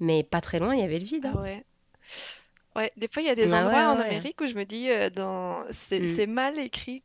[0.00, 1.26] mais pas très loin, il y avait le vide.
[1.26, 1.34] Hein.
[1.36, 1.64] Ah ouais.
[2.74, 4.90] Ouais, des fois, il y a des bah endroits en Amérique où je me dis,
[4.90, 5.62] euh, dans...
[5.70, 6.16] c'est mm.
[6.16, 7.02] c'est mal écrit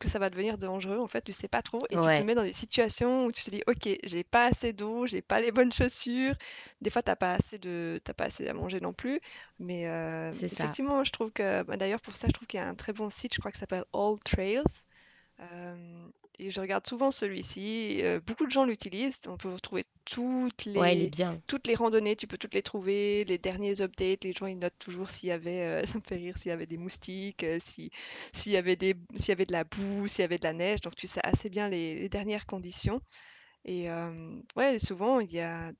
[0.00, 0.98] que ça va devenir dangereux.
[0.98, 3.44] En fait, tu sais pas trop et tu te mets dans des situations où tu
[3.44, 6.34] te dis, ok, j'ai pas assez d'eau, j'ai pas les bonnes chaussures.
[6.80, 9.20] Des fois, t'as pas assez de, t'as pas assez à manger non plus.
[9.58, 12.66] Mais euh, effectivement, je trouve que, bah, d'ailleurs, pour ça, je trouve qu'il y a
[12.66, 14.64] un très bon site, je crois que ça s'appelle All Trails.
[15.40, 16.08] Euh,
[16.40, 18.00] et je regarde souvent celui-ci.
[18.02, 19.20] Euh, beaucoup de gens l'utilisent.
[19.26, 21.10] On peut retrouver toutes les,
[21.46, 23.24] toutes les randonnées, tu peux toutes les trouver.
[23.26, 26.16] Les derniers updates, les gens ils notent toujours s'il y avait, euh, ça me fait
[26.16, 27.90] rire, s'il y avait des moustiques, euh, si,
[28.32, 30.54] s'il y avait des, s'il y avait de la boue, s'il y avait de la
[30.54, 30.80] neige.
[30.80, 33.02] Donc tu sais assez bien les, dernières conditions.
[33.66, 35.72] Et euh, ouais, souvent, il y a...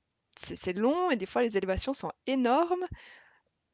[0.43, 2.85] c'est long et des fois, les élévations sont énormes.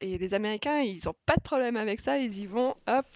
[0.00, 3.06] Et les Américains, ils n'ont pas de problème avec ça, ils y vont, hop.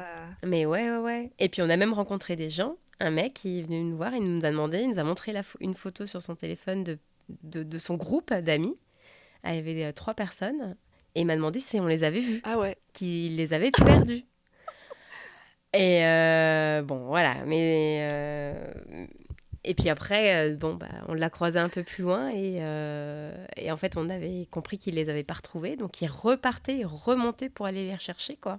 [0.00, 0.26] Euh.
[0.42, 1.30] Mais ouais, ouais, ouais.
[1.38, 4.14] Et puis on a même rencontré des gens, un mec qui est venu nous voir,
[4.14, 6.98] il nous a demandé, il nous a montré la une photo sur son téléphone de,
[7.62, 8.76] de, son groupe d'amis.
[9.44, 10.76] Il y avait euh, trois personnes.
[11.14, 12.40] Et il m'a demandé si on les avait vus.
[12.44, 12.76] Ah ouais.
[12.92, 14.24] Qu'il les avait perdus.
[15.74, 17.44] Et euh, bon, voilà.
[17.44, 18.00] Mais
[19.64, 23.32] et puis après, euh, bon, bah, on l'a croisé un peu plus loin et, euh,
[23.56, 25.76] et en fait, on avait compris qu'il les avait pas retrouvés.
[25.76, 28.58] Donc, il repartait, il remontait pour aller les rechercher, quoi.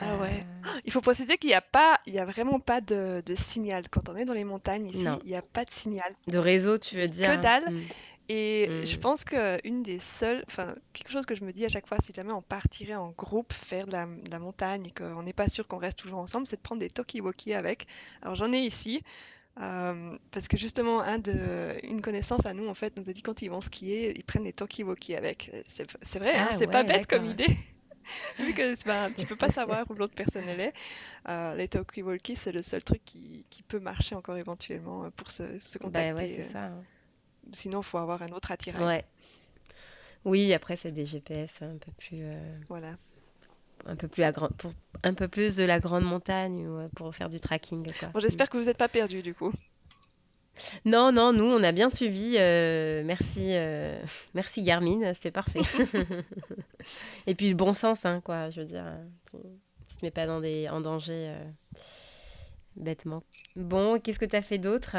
[0.00, 0.40] Ah ouais.
[0.66, 0.80] Euh.
[0.84, 3.84] Il faut préciser qu'il n'y a pas, il y a vraiment pas de, de, signal.
[3.90, 6.12] Quand on est dans les montagnes ici, il n'y a pas de signal.
[6.26, 7.70] De réseau, tu veux dire Que dalle.
[7.70, 7.80] Hmm.
[8.32, 11.88] Et je pense qu'une des seules, enfin, quelque chose que je me dis à chaque
[11.88, 15.24] fois, si jamais on partirait en groupe faire de la, de la montagne et qu'on
[15.24, 17.88] n'est pas sûr qu'on reste toujours ensemble, c'est de prendre des talkie-walkie avec.
[18.22, 19.02] Alors j'en ai ici.
[19.60, 21.34] Euh, parce que justement, un de,
[21.82, 24.44] une connaissance à nous, en fait, nous a dit quand ils vont skier, ils prennent
[24.44, 25.50] des talkie-walkie avec.
[25.66, 27.48] C'est vrai, hein, ah c'est pas bête comme idée.
[28.38, 30.72] Vu que ben, tu peux pas savoir où l'autre personne elle est.
[31.28, 35.30] Euh, les talkie-walkie, c'est le seul truc qui, qui, peut marcher encore éventuellement euh, pour
[35.30, 36.44] se, se bah contacter.
[36.44, 36.82] ça, hein.
[37.52, 38.82] Sinon, il faut avoir un autre attirail.
[38.82, 39.04] Ouais.
[40.24, 42.22] Oui, après, c'est des GPS un peu plus.
[42.68, 42.96] Voilà
[43.86, 44.24] un peu plus
[44.58, 47.90] pour un peu plus de la grande montagne ou euh, pour faire du tracking.
[48.12, 49.52] Bon, J'espère que vous n'êtes pas perdu du coup.
[50.84, 52.36] Non, non, nous on a bien suivi.
[52.38, 54.02] Euh, merci, euh,
[54.34, 55.60] merci Garmin, c'était parfait.
[57.26, 58.50] Et puis le bon sens, hein, quoi.
[58.50, 58.84] Je veux dire,
[59.30, 61.34] tu, ne te mets pas dans des, en danger
[62.76, 63.22] bêtement.
[63.56, 64.96] Bon, qu'est-ce que tu as fait d'autre?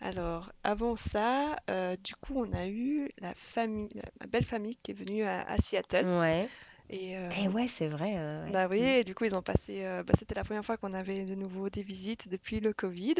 [0.00, 1.56] Alors, avant ça,
[2.02, 3.88] du coup, on a eu la famille,
[4.20, 6.06] la belle famille qui est venue à, à Seattle.
[6.06, 6.48] Ouais.
[6.94, 8.14] Et, euh, ouais, c'est vrai.
[8.16, 8.84] Euh, bah oui, mm.
[8.84, 9.84] et du coup, ils ont passé.
[9.84, 13.16] Euh, bah, c'était la première fois qu'on avait de nouveau des visites depuis le Covid.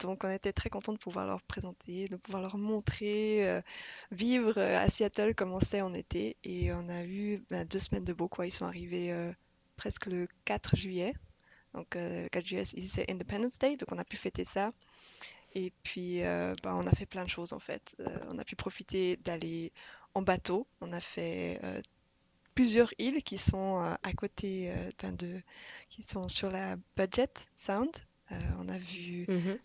[0.00, 3.62] donc, on était très contents de pouvoir leur présenter, de pouvoir leur montrer,
[4.10, 6.38] vivre à Seattle comme on sait en été.
[6.44, 8.46] Et on a eu bah, deux semaines de beau, quoi.
[8.46, 9.14] Ils sont arrivés
[9.76, 11.12] presque le 4 juillet.
[11.74, 14.72] Donc, 4 juillet, c'est Independence Day, donc on a pu fêter ça.
[15.54, 16.22] Et puis,
[16.62, 17.94] bah, on a fait plein de choses en fait.
[18.30, 19.72] on a pu profiter d'aller
[20.14, 20.66] en bateau.
[20.80, 21.60] On a fait
[22.54, 25.40] plusieurs îles qui sont euh, à côté euh, de,
[25.88, 27.90] qui sont sur la Budget Sound.
[28.30, 29.58] Euh, on a vu mhm.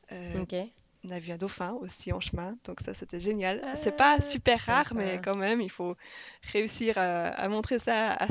[1.03, 3.63] On a vu un dauphin aussi en chemin, donc ça c'était génial.
[3.75, 5.95] c'est pas super rare, mais quand même, il faut
[6.51, 8.27] réussir à, montrer ça à,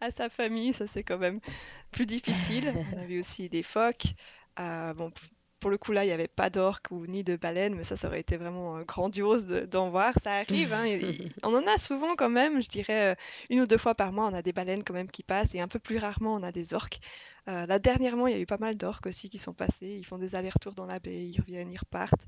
[0.00, 1.40] à, sa famille, ça c'est quand même
[1.90, 2.74] plus difficile.
[2.92, 4.14] On a vu aussi des phoques.
[4.58, 5.10] bon,
[5.60, 7.96] pour le coup, là, il n'y avait pas d'orques ou ni de baleines, mais ça,
[7.96, 10.14] ça aurait été vraiment euh, grandiose d'en voir.
[10.22, 10.84] Ça arrive, hein,
[11.42, 13.14] on en a souvent quand même, je dirais euh,
[13.50, 15.60] une ou deux fois par mois, on a des baleines quand même qui passent, et
[15.60, 17.00] un peu plus rarement, on a des orques.
[17.48, 20.04] Euh, là, dernièrement, il y a eu pas mal d'orques aussi qui sont passés, ils
[20.04, 22.26] font des allers-retours dans la baie, ils reviennent, ils repartent.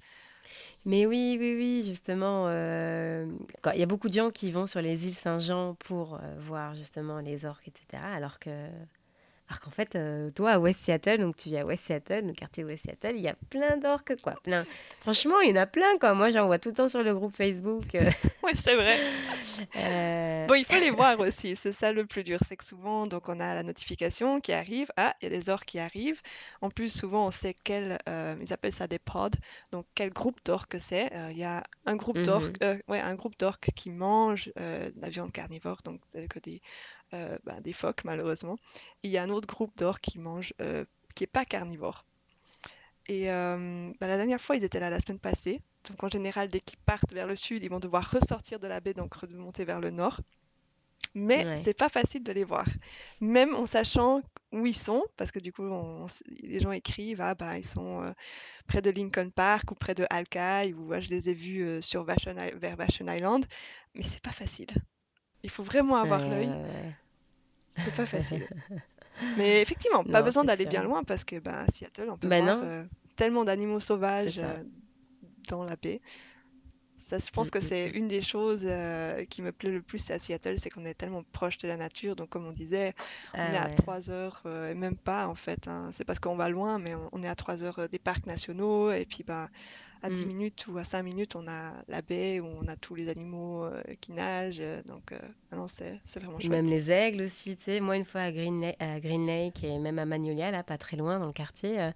[0.85, 5.07] Mais oui, oui, oui, justement, il y a beaucoup de gens qui vont sur les
[5.07, 8.51] îles Saint-Jean pour voir justement les orques, etc., alors que
[9.51, 12.35] alors qu'en fait, euh, toi, à West Seattle, donc tu vis à West Seattle, le
[12.35, 14.35] quartier West Seattle, il y a plein d'orques, quoi.
[14.45, 14.65] Plein.
[15.01, 16.15] Franchement, il y en a plein, quoi.
[16.15, 17.97] Moi, j'en vois tout le temps sur le groupe Facebook.
[17.97, 18.09] Euh.
[18.45, 18.97] oui, c'est vrai.
[19.77, 20.47] Euh.
[20.47, 21.57] Bon, il faut les voir aussi.
[21.57, 22.39] C'est ça le plus dur.
[22.47, 24.93] C'est que souvent, donc, on a la notification qui arrive.
[24.97, 26.21] Ah, il y a des orques qui arrivent.
[26.61, 27.99] En plus, souvent, on sait quel.
[28.41, 29.31] ils appellent ça des pods.
[29.73, 31.11] Donc, quel groupe d'orques c'est.
[31.33, 32.25] Il y a un groupe mhm.
[32.25, 36.63] d'orques ouais, un groupe d'orques qui mange de la viande carnivore, donc que des
[37.13, 38.57] euh, bah, des phoques malheureusement.
[39.03, 40.85] il y a un autre groupe d'or qui mange, euh,
[41.17, 42.05] qui est pas carnivore.
[43.09, 45.61] Et euh, bah, la dernière fois, ils étaient là la semaine passée.
[45.89, 48.79] Donc en général, dès qu'ils partent vers le sud, ils vont devoir ressortir de la
[48.79, 50.21] baie, donc remonter vers le nord.
[51.15, 52.67] Mais c'est pas facile de les voir,
[53.21, 55.65] même en sachant où ils sont, parce que du coup,
[56.41, 58.15] les gens écrivent, ah bah ils sont
[58.69, 62.37] près de Lincoln Park ou près de Alki, ou je les ai vus sur Vashon,
[62.55, 63.45] vers Vashon Island,
[63.97, 64.69] mais c'est pas facile.
[65.43, 66.51] Il faut vraiment avoir l'œil.
[67.85, 68.47] C'est pas facile.
[69.37, 72.41] Mais effectivement, pas besoin d'aller bien loin parce que bah, à Seattle, on peut bah
[72.41, 72.85] voir euh,
[73.17, 74.63] tellement d'animaux sauvages euh,
[75.49, 76.01] dans la baie.
[76.97, 77.97] Ça, je pense mm, que mm, c'est mm.
[77.97, 81.23] une des choses euh, qui me plaît le plus à Seattle, c'est qu'on est tellement
[81.33, 82.17] proche de la nature.
[82.17, 82.95] Donc, comme on disait,
[83.35, 85.69] on ah est à 3 heures, et même pas en fait.
[85.69, 85.91] Hein.
[85.93, 88.93] C'est parce qu'on va loin, mais on, est à 3 heures des parcs nationaux.
[88.93, 89.49] Et puis, bah,
[90.03, 90.29] à 10 mm.
[90.29, 93.65] minutes ou à 5 minutes, on a la baie où on a tous les animaux
[93.65, 94.61] euh, qui nagent.
[94.61, 95.19] Euh, donc, euh,
[95.53, 96.51] non, c'est, vraiment chouette.
[96.51, 97.81] Même les aigles aussi, tu sais.
[97.81, 100.79] Moi, une fois à Green, Lake, à Green Lake et même à Magnolia, là, pas
[100.79, 101.91] très loin dans le quartier,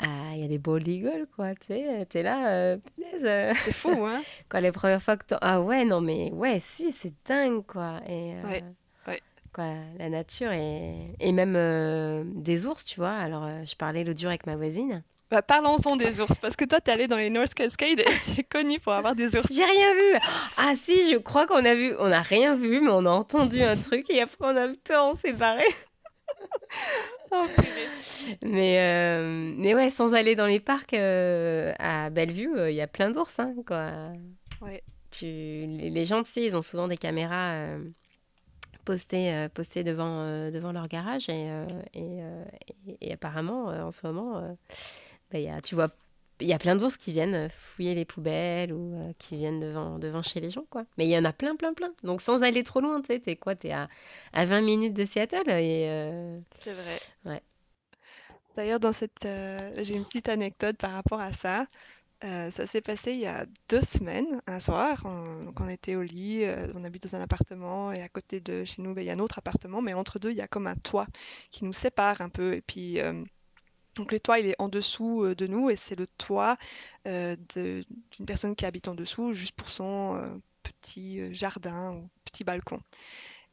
[0.00, 2.06] ah, il y a des bald eagles, quoi, tu sais.
[2.06, 2.78] T'es là,
[3.12, 7.12] C'est fou, hein Quoi, les premières fois que Ah ouais, non, mais ouais, si, c'est
[7.26, 8.00] dingue, quoi.
[8.08, 8.64] Et, ouais.
[9.50, 13.14] Quoi, la nature et, et même des ours, tu vois.
[13.14, 16.80] Alors, je parlais l'autre jour avec ma voisine Bah, parlons-en des ours, parce que toi,
[16.80, 19.46] t'es allé dans les North Cascades et c'est connu pour avoir des ours.
[19.52, 20.18] J'ai rien vu.
[20.56, 23.62] Ah si, je crois qu'on a vu, on n'a rien vu, mais on a entendu
[23.62, 25.66] un truc et après on a peur, on s'est barré.
[27.30, 27.44] Oh,
[28.44, 32.80] mais, euh, mais ouais, sans aller dans les parcs euh, à Bellevue, euh, il y
[32.80, 33.90] a plein d'ours, hein, quoi.
[34.62, 34.82] Ouais.
[35.10, 37.66] Tu, les, gens, tu sais, ils ont souvent des caméras
[38.86, 41.50] postées, postées devant, devant leur garage et,
[41.92, 42.20] et,
[43.00, 44.56] et, apparemment, en ce moment,
[45.30, 45.88] bah, y a, tu vois
[46.40, 50.22] il y a plein d'ours qui viennent fouiller les poubelles ou qui viennent devant, devant
[50.22, 50.84] chez les gens, quoi.
[50.96, 51.92] Mais il y en a plein, plein, plein.
[52.02, 53.88] Donc sans aller trop loin, tu sais, t'es quoi T'es à,
[54.32, 56.40] à 20 minutes de Seattle et...
[56.60, 56.98] C'est vrai.
[57.24, 57.42] Ouais.
[58.56, 59.26] D'ailleurs, dans cette,
[59.78, 61.66] j'ai une petite anecdote par rapport à ça.
[62.22, 65.02] ça s'est passé il y a deux semaines, un soir.
[65.04, 68.64] On, donc on était au lit, on habite dans un appartement et à côté de
[68.64, 70.48] chez nous, ben, il y a un autre appartement, mais entre deux, il y a
[70.48, 71.06] comme un toit
[71.50, 72.54] qui nous sépare un peu.
[72.54, 73.00] Et puis
[73.98, 76.56] donc le toit, il est en dessous euh, de nous et c'est le toit
[77.06, 80.28] euh, d'une personne qui habite en dessous, juste pour son euh,
[80.62, 82.80] petit jardin ou petit balcon.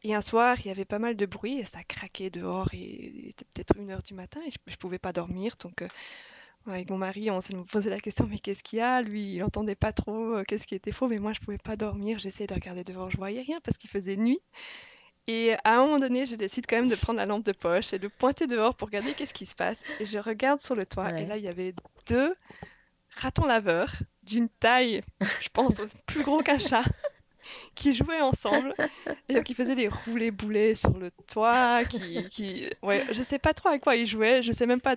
[0.03, 3.11] Et un soir, il y avait pas mal de bruit et ça craquait dehors et
[3.15, 5.55] il était peut-être une heure du matin et je ne pouvais pas dormir.
[5.59, 5.83] Donc
[6.67, 9.01] avec mon mari, on s'est posé la question, mais qu'est-ce qu'il y a?
[9.01, 11.75] Lui, il n'entendait pas trop qu'est-ce qui était faux, mais moi, je ne pouvais pas
[11.75, 12.19] dormir.
[12.19, 14.39] J'essayais de regarder dehors, je voyais rien parce qu'il faisait nuit.
[15.27, 17.93] Et à un moment donné, je décide quand même de prendre la lampe de poche
[17.93, 19.81] et de pointer dehors pour regarder qu'est-ce qui se passe.
[19.99, 21.73] Et je regarde sur le toit et là, il y avait
[22.07, 22.35] deux
[23.17, 23.91] ratons laveurs
[24.23, 25.01] d'une taille,
[25.41, 26.83] je pense, plus gros qu'un chat
[27.75, 28.73] qui jouaient ensemble
[29.29, 33.53] et qui faisaient des roulés boulets sur le toit qui, qui ouais je sais pas
[33.53, 34.95] trop à quoi ils jouaient je sais même pas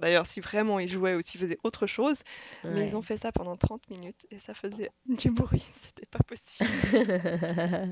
[0.00, 2.22] d'ailleurs si vraiment ils jouaient ou s'ils faisaient autre chose
[2.64, 6.20] mais ils ont fait ça pendant 30 minutes et ça faisait du bruit c'était pas
[6.20, 6.68] possible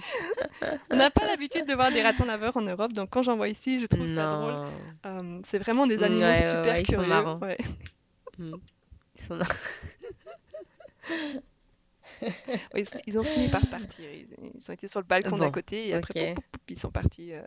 [0.90, 3.48] on n'a pas l'habitude de voir des ratons laveurs en Europe donc quand j'en vois
[3.48, 4.54] ici je trouve ça drôle
[5.07, 7.40] euh, c'est vraiment des animaux super curieux sont marrants.
[8.38, 8.54] Mm.
[9.16, 9.54] ils sont marrants
[13.07, 14.05] ils, ont fini par partir.
[14.11, 16.35] Ils, ont été sur le balcon d'à côté et après,
[16.68, 17.33] ils sont partis.
[17.33, 17.42] Euh,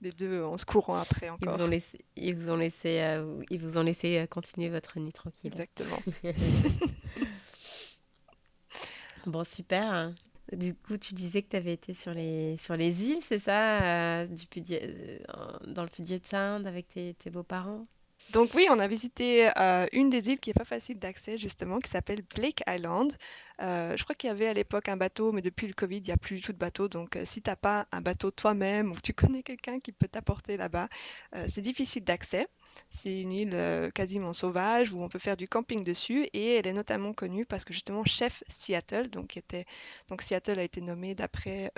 [0.00, 1.54] les deux en se courant après encore.
[1.54, 4.68] Ils vous ont laissé, ils vous ont laissé, euh, ils vous ont laissé euh, continuer
[4.68, 5.52] votre nuit tranquille.
[5.52, 5.98] Exactement.
[9.26, 10.12] bon, super.
[10.52, 14.26] Du coup, tu disais que tu avais été sur les, sur les îles, c'est ça
[14.26, 14.46] du
[15.68, 17.86] Dans le Puget Sound avec tes, tes beaux-parents?
[18.30, 21.80] Donc oui, on a visité euh, une des îles qui n'est pas facile d'accès justement,
[21.80, 23.14] qui s'appelle Blake Island.
[23.60, 26.04] Euh, je crois qu'il y avait à l'époque un bateau, mais depuis le Covid, il
[26.04, 26.88] n'y a plus du tout de bateau.
[26.88, 30.08] Donc euh, si tu n'as pas un bateau toi-même ou tu connais quelqu'un qui peut
[30.08, 30.88] t'apporter là-bas,
[31.48, 32.46] c'est difficile d'accès.
[32.88, 36.72] C'est une île quasiment sauvage où on peut faire du camping dessus et elle est
[36.72, 39.38] notamment connue parce que justement Chef Seattle, donc,
[40.08, 41.70] donc Seattle a été nommé d'après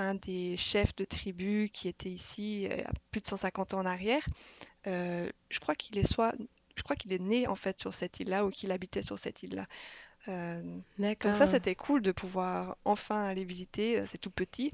[0.00, 4.22] un des chefs de tribu qui était ici à plus de 150 ans en arrière.
[4.86, 6.34] Euh, je crois qu'il est soit,
[6.76, 9.42] je crois qu'il est né en fait sur cette île-là ou qu'il habitait sur cette
[9.42, 9.66] île-là.
[10.28, 10.62] Euh,
[10.98, 13.98] donc ça, c'était cool de pouvoir enfin aller visiter.
[13.98, 14.72] Euh, c'est tout petit,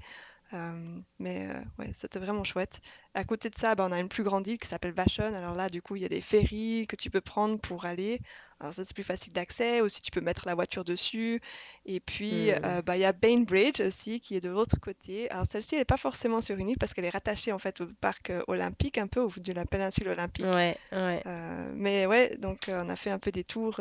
[1.18, 2.80] mais ouais, c'était vraiment chouette.
[3.14, 5.34] À côté de ça, bah, on a une plus grande île qui s'appelle Vashon.
[5.34, 8.20] Alors là, du coup, il y a des ferries que tu peux prendre pour aller.
[8.58, 9.80] Alors ça, c'est plus facile d'accès.
[9.80, 11.40] Aussi, tu peux mettre la voiture dessus.
[11.84, 15.30] Et puis, euh, bah, il y a Bainbridge aussi, qui est de l'autre côté.
[15.30, 17.80] Alors celle-ci, elle n'est pas forcément sur une île parce qu'elle est rattachée en fait
[17.80, 20.46] au parc euh, olympique, un peu au bout de la péninsule olympique.
[20.46, 21.22] Ouais, ouais.
[21.26, 23.80] Euh, mais ouais, donc on a fait un peu des tours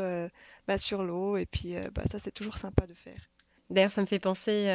[0.68, 1.38] bah, sur l'eau.
[1.38, 1.76] Et puis,
[2.12, 3.30] ça, c'est toujours sympa de faire.
[3.70, 4.68] D'ailleurs, ça me fait penser,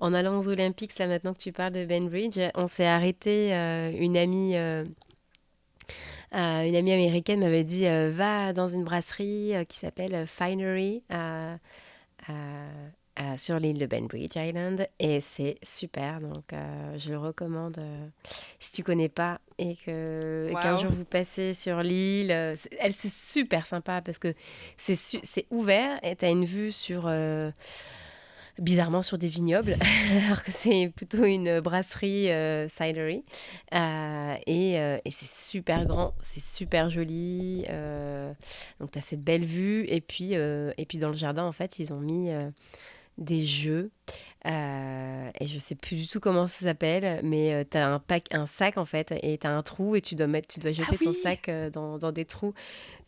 [0.00, 3.50] en allant aux Olympiques, là maintenant que tu parles de Bainbridge, on s'est arrêté,
[3.98, 4.56] une amie
[6.34, 11.04] euh, une amie américaine m'avait dit euh, va dans une brasserie euh, qui s'appelle Finery
[13.36, 16.52] sur l'île de Benbridge Island et c'est super donc
[16.96, 17.78] je le recommande
[18.58, 23.66] si tu connais pas et que qu'un jour vous passez sur l'île elle c'est super
[23.66, 24.34] sympa parce que
[24.76, 27.08] c'est c'est ouvert et tu as une vue sur
[28.58, 29.76] bizarrement sur des vignobles,
[30.26, 33.24] alors que c'est plutôt une brasserie euh, cidery.
[33.72, 37.64] Euh, et, euh, et c'est super grand, c'est super joli.
[38.80, 39.84] donc tu as cette belle vue.
[39.88, 42.30] Et puis, et puis dans le jardin, en fait, ils ont mis
[43.18, 43.90] des jeux.
[44.44, 48.46] et je sais plus du tout comment ça s'appelle, mais tu as un, pack, un
[48.46, 50.96] sac en fait, et tu as un trou, et tu dois, mettre, tu dois jeter
[51.00, 52.54] ah ton sac dans, dans, des trous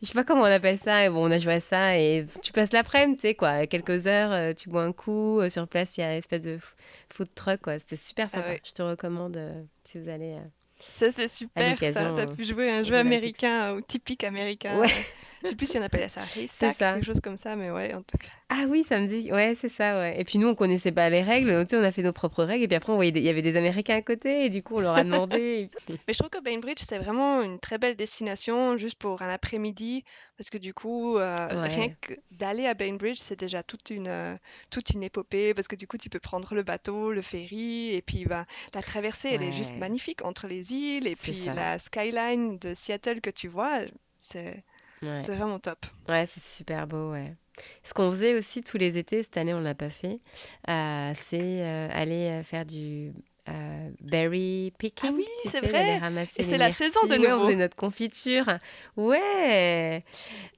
[0.02, 1.04] je sais pas comment on appelle ça.
[1.04, 3.66] Et bon, on a joué à ça et tu passes l'après-midi, tu sais, quoi.
[3.66, 5.40] Quelques heures, euh, tu bois un coup.
[5.40, 6.58] Euh, sur place, il y a une espèce de
[7.12, 7.78] food truck, quoi.
[7.78, 8.56] C'était super ah sympa.
[8.62, 10.36] Je te recommande euh, si vous allez.
[10.96, 11.78] ça, c'est super.
[11.78, 12.12] Ça.
[12.16, 14.78] T'as pu jouer un jeu américain ou typique américain.
[14.78, 14.92] Ouais.
[15.46, 18.02] Je sais plus si on appelait ça Haystack, quelque chose comme ça, mais ouais, en
[18.02, 18.28] tout cas.
[18.48, 20.20] Ah oui, ça me dit, ouais, c'est ça, ouais.
[20.20, 22.44] Et puis nous, on connaissait pas les règles, tu sais, on a fait nos propres
[22.44, 24.62] règles, et puis après, on voyait, il y avait des Américains à côté, et du
[24.62, 25.70] coup, on leur a demandé.
[25.88, 30.04] Mais je trouve que Bainbridge, c'est vraiment une très belle destination, juste pour un après-midi,
[30.36, 34.36] parce que du coup, euh, rien que d'aller à Bainbridge, c'est déjà toute une, euh,
[34.70, 38.02] toute une épopée, parce que du coup, tu peux prendre le bateau, le ferry, et
[38.02, 38.44] puis bah,
[38.74, 43.20] la traversée, elle est juste magnifique entre les îles, et puis la skyline de Seattle
[43.20, 43.80] que tu vois,
[44.18, 44.64] c'est
[45.24, 45.86] c'est vraiment top.
[46.08, 47.34] Ouais, c'est super beau, ouais.
[47.82, 50.20] Ce qu'on faisait aussi tous les étés, cette année on l'a pas fait,
[50.68, 53.12] euh, c'est aller faire du
[53.48, 55.10] euh, berry picking.
[55.10, 56.00] Ah oui, c'est vrai.
[56.36, 57.46] Et c'est la saison de nouveau.
[57.46, 58.46] Ouais, notre confiture.
[58.96, 60.04] Ouais.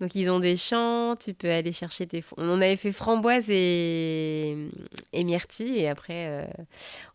[0.00, 2.22] Donc ils ont des champs, tu peux aller chercher tes.
[2.36, 4.56] On avait fait framboise et,
[5.12, 6.44] et myrtille et après euh,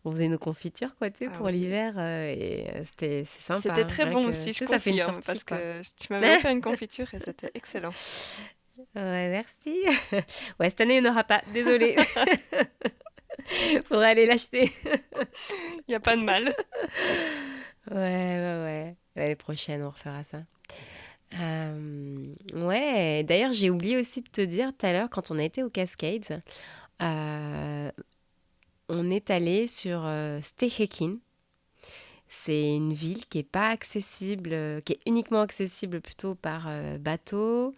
[0.04, 3.60] on faisait nos confitures quoi, tu sais, ah pour l'hiver euh, et c'était sympa.
[3.60, 6.52] C'était hein, très bon aussi, je ça fait une sortie, parce que tu m'avais fait
[6.52, 7.92] une confiture et c'était excellent.
[8.96, 9.82] Ouais, merci.
[10.60, 11.42] Ouais, cette année, il n'y en aura pas.
[11.52, 11.96] Désolée.
[13.86, 14.72] Faudrait aller l'acheter.
[15.78, 16.44] Il n'y a pas de mal.
[17.90, 18.96] Ouais, ouais, ouais.
[19.14, 20.38] L'année prochaine, on refera ça.
[21.40, 25.44] Euh, ouais, d'ailleurs, j'ai oublié aussi de te dire tout à l'heure, quand on a
[25.44, 26.42] été aux Cascades,
[27.02, 27.90] euh,
[28.88, 31.18] on est allé sur euh, Stehekin.
[32.28, 36.68] C'est une ville qui est pas accessible, qui est uniquement accessible plutôt par
[36.98, 37.74] bateau,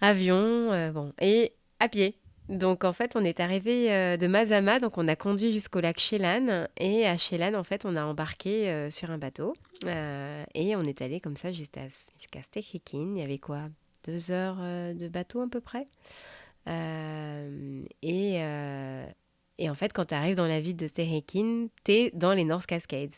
[0.00, 2.18] avion, bon, et à pied.
[2.48, 5.98] Donc en fait, on est arrivé euh, de Mazama, donc on a conduit jusqu'au lac
[5.98, 9.54] Chelan et à Chelan, en fait, on a embarqué euh, sur un bateau.
[9.84, 11.86] Euh, et on est allé comme ça jusqu'à
[12.18, 12.40] jusqu'à
[12.92, 13.62] Il y avait quoi?
[14.06, 15.88] Deux heures de bateau à peu près?
[16.68, 18.40] et,
[19.58, 22.44] et en fait, quand tu arrives dans la ville de Stehekin, tu es dans les
[22.44, 23.14] North Cascades.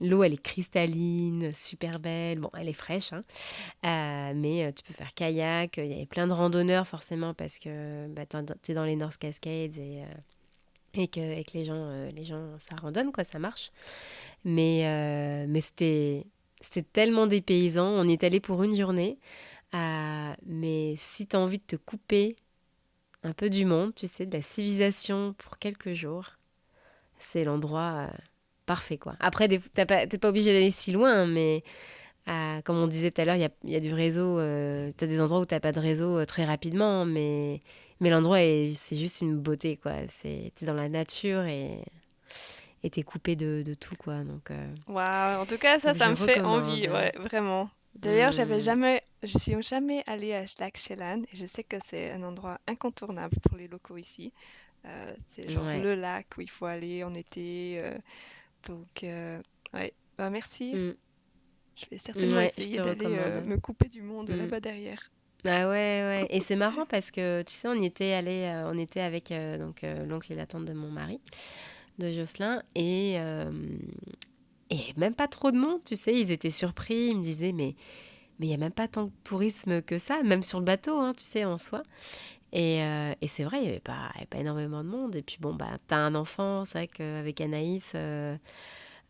[0.00, 2.38] L'eau, elle est cristalline, super belle.
[2.40, 3.24] Bon, elle est fraîche, hein.
[3.84, 5.76] Euh, mais euh, tu peux faire kayak.
[5.78, 9.18] Il y avait plein de randonneurs, forcément, parce que bah, tu es dans les North
[9.18, 10.04] Cascades et, euh,
[10.94, 11.20] et, que,
[11.54, 13.72] les, gens, les gens, ça randonne, quoi, ça marche.
[14.44, 16.26] Mais, mais c'était,
[16.60, 17.88] c'était tellement dépaysant.
[17.88, 19.18] On est allé pour une journée.
[19.72, 22.36] mais si tu as envie de te couper
[23.24, 26.38] un peu du monde, tu sais, de la civilisation pour quelques jours,
[27.18, 28.10] c'est l'endroit
[28.68, 29.16] parfait quoi.
[29.18, 31.64] Après, t'es pas, pas obligé d'aller si loin, mais
[32.28, 34.38] euh, comme on disait tout à l'heure, il y a, y a, du réseau.
[34.38, 37.62] Euh, tu as des endroits où t'as pas de réseau euh, très rapidement, mais,
[38.00, 39.94] mais l'endroit, c'est juste une beauté quoi.
[40.22, 41.82] T'es dans la nature et
[42.84, 44.22] et t'es coupé de, de, tout quoi.
[44.22, 44.52] Donc.
[44.86, 47.68] Waouh, en tout cas, ça, ça me fait envie, ouais, vraiment.
[47.96, 48.62] D'ailleurs, j'avais mm.
[48.62, 52.60] jamais, je suis jamais allée à Lac Chelan et je sais que c'est un endroit
[52.68, 54.32] incontournable pour les locaux ici.
[55.28, 57.82] c'est genre le lac où il faut aller en été.
[58.66, 59.40] Donc, euh,
[59.74, 60.74] ouais, bah, merci.
[60.74, 60.94] Mm.
[61.76, 64.36] Je vais certainement essayer d'aller euh, me couper du monde mm.
[64.36, 65.10] là-bas derrière.
[65.44, 66.26] Ah ouais, ouais.
[66.30, 69.82] Et c'est marrant parce que, tu sais, on était allé, euh, on était avec donc
[70.06, 71.20] l'oncle et la tante de mon mari,
[71.98, 73.14] de Jocelyn, et,
[74.70, 76.14] et même pas trop de monde, tu sais.
[76.14, 77.76] Ils étaient surpris, ils me disaient, mais
[78.38, 80.98] mais il n'y a même pas tant de tourisme que ça, même sur le bateau,
[80.98, 81.82] hein, tu sais, en soi.
[82.52, 85.16] Et, euh, et c'est vrai, il n'y avait, pas, pas énormément de monde.
[85.16, 88.36] Et puis bon, bah, tu as un enfant, c'est vrai qu'avec Anaïs, euh,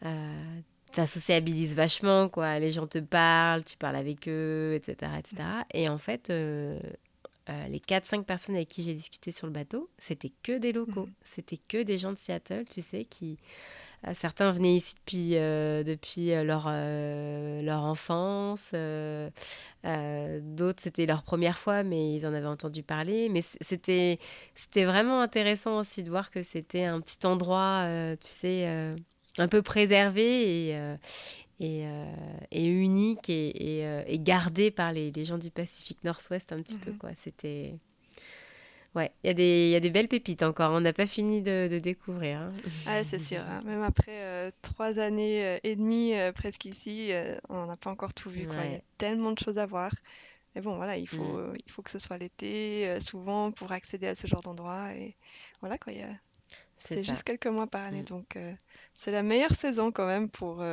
[0.04, 0.60] euh,
[0.92, 2.58] ça sociabilise vachement, quoi.
[2.58, 5.12] Les gens te parlent, tu parles avec eux, etc.
[5.18, 5.44] etc.
[5.72, 6.78] Et en fait, euh,
[7.68, 11.06] les 4-5 personnes avec qui j'ai discuté sur le bateau, c'était que des locaux.
[11.06, 11.14] Mmh.
[11.24, 15.82] C'était que des gens de Seattle, tu sais, qui euh, certains venaient ici depuis, euh,
[15.82, 16.70] depuis euh, leur,
[17.62, 18.72] leur enfance.
[19.84, 23.28] D'autres, c'était leur première fois, mais ils en avaient entendu parler.
[23.28, 24.18] Mais c'était,
[24.54, 27.86] c'était vraiment intéressant aussi de voir que c'était un petit endroit,
[28.20, 28.66] tu sais,
[29.38, 30.96] un peu préservé et,
[31.60, 31.84] et,
[32.50, 36.92] et, unique et, et, gardé par les, les, gens du Pacifique Nord-Ouest un petit peu.
[36.92, 36.98] Mhm.
[36.98, 37.10] quoi.
[37.16, 37.78] C'était
[38.94, 40.72] Ouais, il y, a des, y a des belles pépites encore.
[40.72, 42.38] On n'a pas fini de, de découvrir.
[42.38, 42.52] Hein.
[42.86, 43.40] Ah, c'est sûr.
[43.40, 43.60] Hein.
[43.64, 47.12] Même après euh, trois années euh, et demie euh, presque ici,
[47.48, 48.42] on n'a pas encore tout vu.
[48.42, 49.92] Il y a tellement de choses à voir.
[50.54, 51.52] Mais bon, voilà, il faut, mm.
[51.66, 54.92] il faut que ce soit l'été, souvent, pour accéder à ce genre d'endroit.
[54.94, 55.14] Et
[55.60, 55.92] voilà, quoi.
[55.92, 56.06] A...
[56.80, 58.02] C'est juste quelques mois par année.
[58.02, 58.06] Mm.
[58.06, 58.38] Donc,
[58.94, 60.64] c'est la meilleure saison quand même pour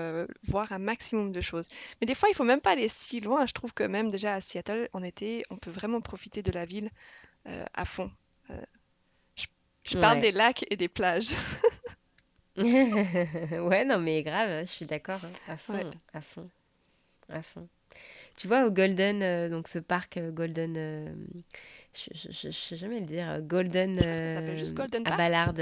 [0.48, 1.68] voir un maximum de choses.
[2.00, 3.46] Mais des fois, il faut même pas aller si loin.
[3.46, 6.66] Je trouve que même déjà à Seattle, en été, on peut vraiment profiter de la
[6.66, 6.90] ville euh,
[7.46, 8.12] à fond.
[8.50, 8.62] Euh,
[9.88, 11.30] je, parle des lacs et des plages.
[12.58, 16.50] ouais, non, mais grave, je suis d'accord, hein, à fond, à fond,
[17.30, 17.68] à fond.
[18.38, 20.74] Tu vois, au Golden, euh, donc ce parc Golden,
[21.94, 25.54] je, ne sais jamais le dire, Golden, ça juste Golden à Ballard.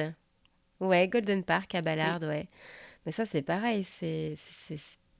[0.79, 2.47] Ouais, Golden Park à Ballard, ouais.
[3.05, 4.35] Mais ça, c'est pareil, c'est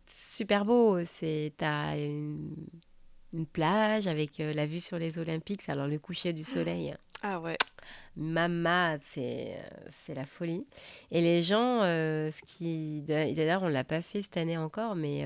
[0.08, 1.04] super beau.
[1.06, 2.56] C'est, t'as une
[3.34, 6.96] une plage avec la vue sur les Olympiques, alors le coucher du soleil.
[7.22, 7.58] Ah ouais.
[8.16, 9.58] Mama, c'est
[9.92, 10.66] c'est la folie.
[11.12, 15.26] Et les gens, ce qui d'ailleurs on l'a pas fait cette année encore, mais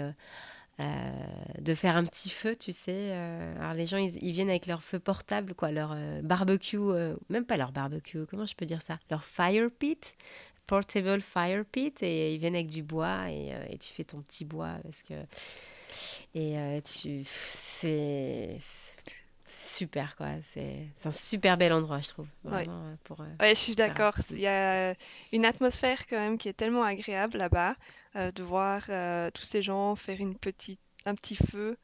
[0.80, 1.12] euh,
[1.60, 3.10] de faire un petit feu, tu sais.
[3.12, 6.78] Euh, alors les gens, ils, viennent avec leur feu portable, quoi, leur euh, barbecue,
[7.30, 9.00] même pas leur barbecue, comment je peux dire ça?
[9.10, 10.16] Leur fire pit,
[10.68, 14.46] portable fire pit, et ils viennent avec du bois et, et tu fais ton petit
[14.46, 15.16] bois parce que
[16.36, 18.58] et tu c'est
[19.46, 24.16] super quoi c'est un super bel endroit je trouve vraiment, pour ouais je suis d'accord
[24.32, 24.94] il y a
[25.32, 27.76] une atmosphère quand même qui est tellement agréable là-bas
[28.18, 31.78] euh, de voir euh, tous ces gens faire une petite, un petit feu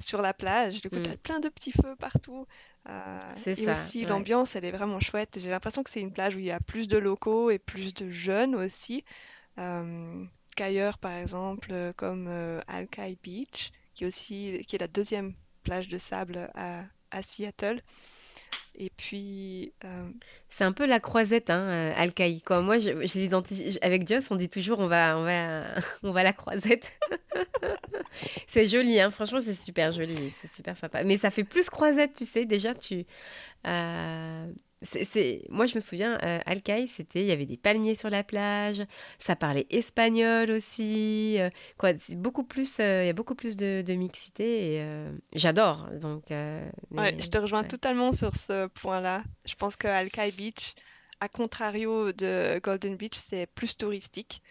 [0.00, 0.80] sur la plage.
[0.80, 1.18] Du coup, tu as mm.
[1.18, 2.46] plein de petits feux partout.
[2.88, 5.38] Euh, et ça, aussi, l'ambiance, elle est vraiment chouette.
[5.38, 7.94] J'ai l'impression que c'est une plage où il y a plus de locaux et plus
[7.94, 9.04] de jeunes aussi.
[10.60, 12.28] Qu'ailleurs, par exemple, comme
[12.68, 15.32] Alki Beach, qui est, aussi, qui est la deuxième
[15.62, 17.80] plage de sable à, Seattle.
[18.74, 19.72] Et puis.
[19.86, 20.10] Euh,
[20.50, 22.42] c'est un peu la croisette, hein, euh, Alcaï.
[22.42, 22.60] Quoi.
[22.60, 23.30] Moi, j'ai
[23.80, 25.64] avec Joss, on dit toujours on va, on va,
[26.02, 26.98] on va la croisette.
[28.46, 29.10] c'est joli, hein.
[29.10, 31.04] franchement, c'est super joli, c'est super sympa.
[31.04, 32.44] Mais ça fait plus croisette, tu sais.
[32.44, 33.06] Déjà, tu.
[33.66, 34.52] Euh,
[34.82, 38.24] c'est, moi, je me souviens, euh, Alcaï, c'était, il y avait des palmiers sur la
[38.24, 38.82] plage,
[39.18, 43.94] ça parlait espagnol aussi, euh, quoi, beaucoup plus, euh, il y a beaucoup plus de,
[43.94, 44.84] mixité et
[45.34, 45.88] j'adore.
[46.00, 49.22] Donc, ouais, je te rejoins totalement sur ce point-là.
[49.44, 50.74] Je pense que Alcaï Beach,
[51.20, 54.42] à contrario de Golden Beach, c'est plus touristique.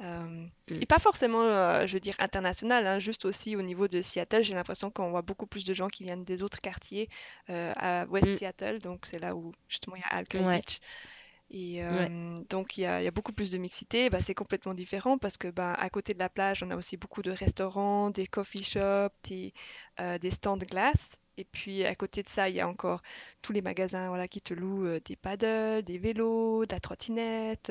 [0.00, 0.50] Euh, mm.
[0.82, 4.42] Et pas forcément, euh, je veux dire, international, hein, juste aussi au niveau de Seattle,
[4.42, 7.08] j'ai l'impression qu'on voit beaucoup plus de gens qui viennent des autres quartiers
[7.50, 8.34] euh, à West mm.
[8.34, 10.80] Seattle, donc c'est là où justement il y a Beach.
[11.50, 11.82] Et
[12.48, 15.74] donc il y, a, beaucoup plus de mixité, bah, c'est complètement différent parce que bah,
[15.74, 19.52] à côté de la plage, on a aussi beaucoup de restaurants, des coffee shops, des,
[20.20, 21.16] des stands de glace.
[21.36, 23.02] Et puis à côté de ça, il y a encore
[23.42, 27.70] tous les magasins voilà, qui te louent des paddles, des vélos, de la trottinette,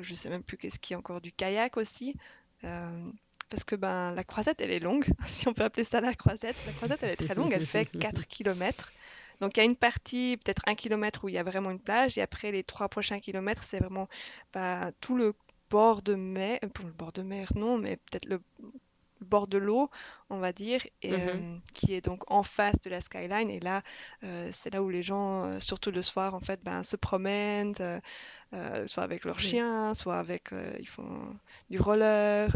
[0.00, 2.16] je sais même plus qu'est-ce qu'il y a encore du kayak aussi.
[2.64, 3.10] Euh,
[3.50, 6.56] parce que ben, la croisette, elle est longue, si on peut appeler ça la croisette.
[6.66, 8.92] La croisette, elle est très longue, elle fait 4 km.
[9.40, 11.80] Donc il y a une partie, peut-être un kilomètre, où il y a vraiment une
[11.80, 14.08] plage, et après les trois prochains kilomètres, c'est vraiment
[14.52, 15.34] ben, tout le
[15.70, 18.40] bord de mer, euh, le bord de mer, non, mais peut-être le
[19.20, 19.90] bord de l'eau,
[20.30, 23.50] on va dire, et, mmh euh, qui est donc en face de la skyline.
[23.50, 23.82] Et là,
[24.22, 27.74] euh, c'est là où les gens, euh, surtout le soir, en fait, ben, se promènent,
[28.86, 31.36] soit avec leurs chiens, soit avec, ils font
[31.70, 32.48] du roller,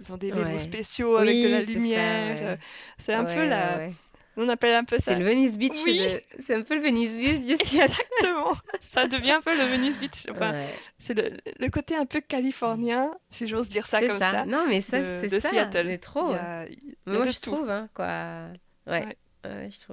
[0.00, 2.58] ils ont des vélos spéciaux avec de la lumière.
[2.98, 3.90] C'est un peu la
[4.36, 5.12] on appelle un peu ça.
[5.12, 5.76] C'est le Venice Beach.
[6.38, 7.50] C'est un peu le Venice Beach.
[7.50, 8.54] Exactement.
[8.80, 10.26] ça devient un peu le Venice Beach.
[10.98, 14.44] C'est le, côté un peu californien, si j'ose dire ça comme ça.
[14.44, 15.48] Non, mais ça, c'est ça.
[15.48, 15.86] Seattle.
[15.88, 16.34] C'est trop.
[17.06, 18.48] Moi, je trouve, hein, quoi.
[18.86, 19.16] ouais.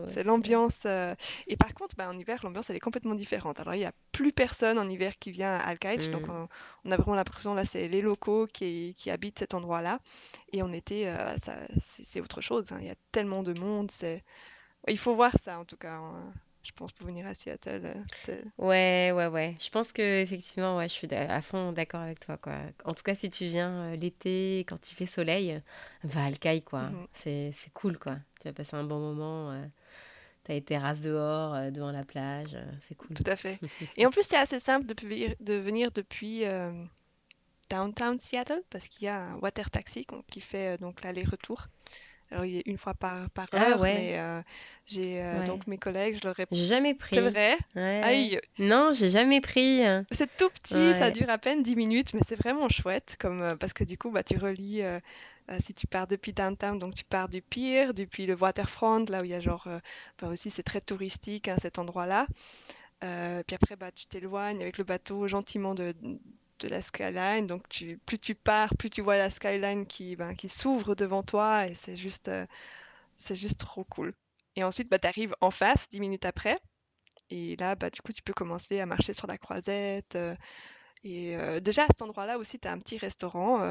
[0.07, 0.81] C'est l'ambiance.
[0.85, 1.15] Euh,
[1.47, 3.59] et par contre, bah, en hiver, l'ambiance, elle est complètement différente.
[3.59, 6.09] Alors, il n'y a plus personne en hiver qui vient à Alcaïch.
[6.09, 6.47] Donc, mm.
[6.85, 9.99] on, a vraiment l'impression, là, c'est les locaux qui, qui, habitent cet endroit-là.
[10.51, 11.35] Et en été, euh,
[12.03, 12.71] c'est autre chose.
[12.71, 12.77] Hein.
[12.81, 13.91] Il y a tellement de monde.
[14.87, 15.93] Il faut voir ça, en tout cas.
[15.93, 16.33] Hein
[16.63, 17.93] je pense, pour venir à Seattle.
[18.29, 19.55] Euh, ouais, ouais, ouais.
[19.59, 22.37] Je pense que effectivement, ouais, je suis à fond d'accord avec toi.
[22.37, 22.55] Quoi.
[22.85, 25.61] En tout cas, si tu viens euh, l'été, quand il fait soleil,
[26.03, 26.83] va à Alcaï, quoi.
[26.83, 27.07] Mhm.
[27.13, 28.17] C'est cool, quoi.
[28.39, 29.51] Tu vas passer un bon moment.
[29.51, 29.65] Euh,
[30.45, 32.57] tu as les terrasses dehors, devant la plage.
[32.87, 33.15] c'est cool.
[33.15, 33.59] Tout à fait.
[33.97, 34.95] Et en plus, c'est assez simple de,
[35.43, 36.43] de venir depuis
[37.69, 41.67] downtown Seattle parce qu'il y a un water taxi qui fait donc l'aller-retour.
[42.33, 44.41] Alors, il est une fois par, par ah heure, mais euh,
[44.87, 46.47] j'ai euh, donc mes collègues, je leur ai...
[46.51, 47.15] Jamais pris.
[47.15, 47.55] C'est vrai?
[47.75, 48.39] Aïe.
[48.57, 49.83] Non, j'ai jamais pris.
[50.09, 53.55] C'est tout petit, ça dure à peine 10 minutes, mais c'est vraiment chouette, comme, euh,
[53.55, 54.81] parce que du coup, bah, tu relis,
[55.59, 59.25] si tu pars depuis downtown, donc tu pars du pier, depuis le waterfront, là où
[59.25, 59.67] il y a genre,
[60.19, 62.25] bah, aussi c'est très touristique, hein, cet endroit-là.
[62.99, 65.93] puis après, bah, tu t'éloignes avec le bateau gentiment de,
[66.63, 67.47] de la skyline.
[67.47, 71.23] Donc tu, plus tu pars, plus tu vois la skyline qui, ben, qui s'ouvre devant
[71.23, 72.45] toi et c'est juste, euh,
[73.17, 74.13] c'est juste trop cool.
[74.55, 76.59] Et ensuite, bah, tu arrives en face dix minutes après.
[77.29, 80.15] Et là, bah, du coup, tu peux commencer à marcher sur la croisette.
[80.15, 80.35] Euh,
[81.03, 83.61] et euh, déjà, à cet endroit-là aussi, tu as un petit restaurant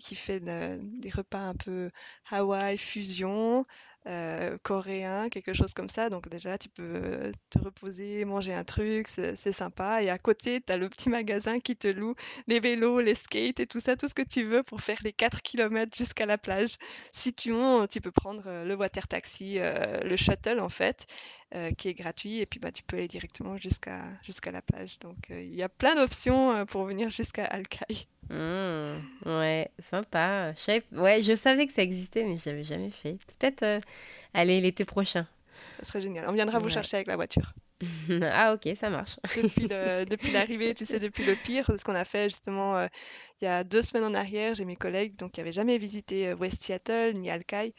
[0.00, 1.90] qui fait des repas un peu
[2.30, 3.66] Hawaï fusion.
[4.06, 6.10] Euh, coréen, quelque chose comme ça.
[6.10, 10.02] Donc déjà, tu peux te reposer, manger un truc, c'est sympa.
[10.02, 12.14] Et à côté, tu as le petit magasin qui te loue
[12.46, 15.12] les vélos, les skates et tout ça, tout ce que tu veux pour faire les
[15.14, 16.76] 4 km jusqu'à la plage.
[17.12, 21.06] Si tu veux, tu peux prendre euh, le water taxi, euh, le shuttle en fait,
[21.76, 22.40] qui est gratuit.
[22.40, 24.98] Et puis bah, tu peux aller directement jusqu'à jusqu'à la plage.
[25.00, 28.06] Donc il y a plein d'options pour venir jusqu'à Alcaï.
[28.30, 30.52] Mmh, ouais, sympa.
[30.54, 33.18] Je savais, ouais, je savais que ça existait, mais je n'avais jamais fait.
[33.38, 33.80] Peut-être euh,
[34.32, 35.26] aller l'été prochain.
[35.78, 36.26] Ça serait génial.
[36.28, 36.70] On viendra vous Ouais.
[36.70, 37.52] chercher avec la voiture.
[38.22, 39.16] Ah ok, ça marche.
[39.36, 42.86] Depuis le- depuis l'arrivée, tu sais, depuis le pire, ce qu'on a fait justement euh,
[43.40, 46.28] il y a deux semaines en arrière, j'ai mes collègues donc qui n'avaient jamais visité
[46.28, 47.74] euh, West Seattle ni Alki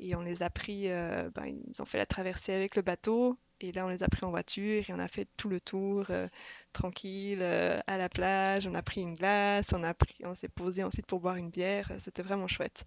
[0.00, 3.38] et on les a pris, euh, ben, ils ont fait la traversée avec le bateau
[3.62, 6.06] et là on les a pris en voiture et on a fait tout le tour
[6.10, 6.28] euh,
[6.72, 10.48] tranquille euh, à la plage, on a pris une glace, on a pris, on s'est
[10.48, 12.84] posé ensuite pour boire une bière, c'était vraiment chouette.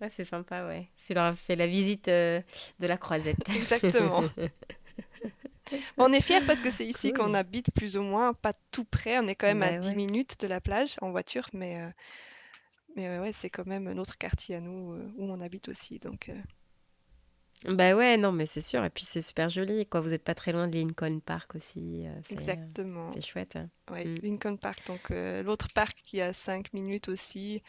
[0.00, 0.88] Ouais, c'est sympa, ouais.
[1.06, 2.40] Tu leur as fait la visite euh,
[2.80, 3.48] de la croisette.
[3.54, 4.24] Exactement.
[5.98, 7.12] On est fiers parce que c'est ici Cool.
[7.12, 9.18] qu'on habite plus ou moins, pas tout près.
[9.18, 9.94] On est quand même à Bah 10 ouais.
[9.94, 11.80] minutes de la plage en voiture, mais,
[12.96, 15.98] mais euh, ouais, c'est quand même notre quartier à nous euh, où on habite aussi.
[15.98, 16.40] Donc, euh,
[17.66, 18.84] Bah ouais, non, mais c'est sûr.
[18.84, 20.00] Et puis c'est super joli, quoi.
[20.00, 22.06] Vous n'êtes pas très loin de Lincoln Park aussi.
[22.06, 23.10] euh, c'est, exactement.
[23.10, 23.56] c'est chouette.
[23.56, 23.68] hein.
[23.90, 24.16] Ouais, Mm.
[24.22, 27.62] Lincoln Park, donc l'autre parc qui a 5 minutes aussi.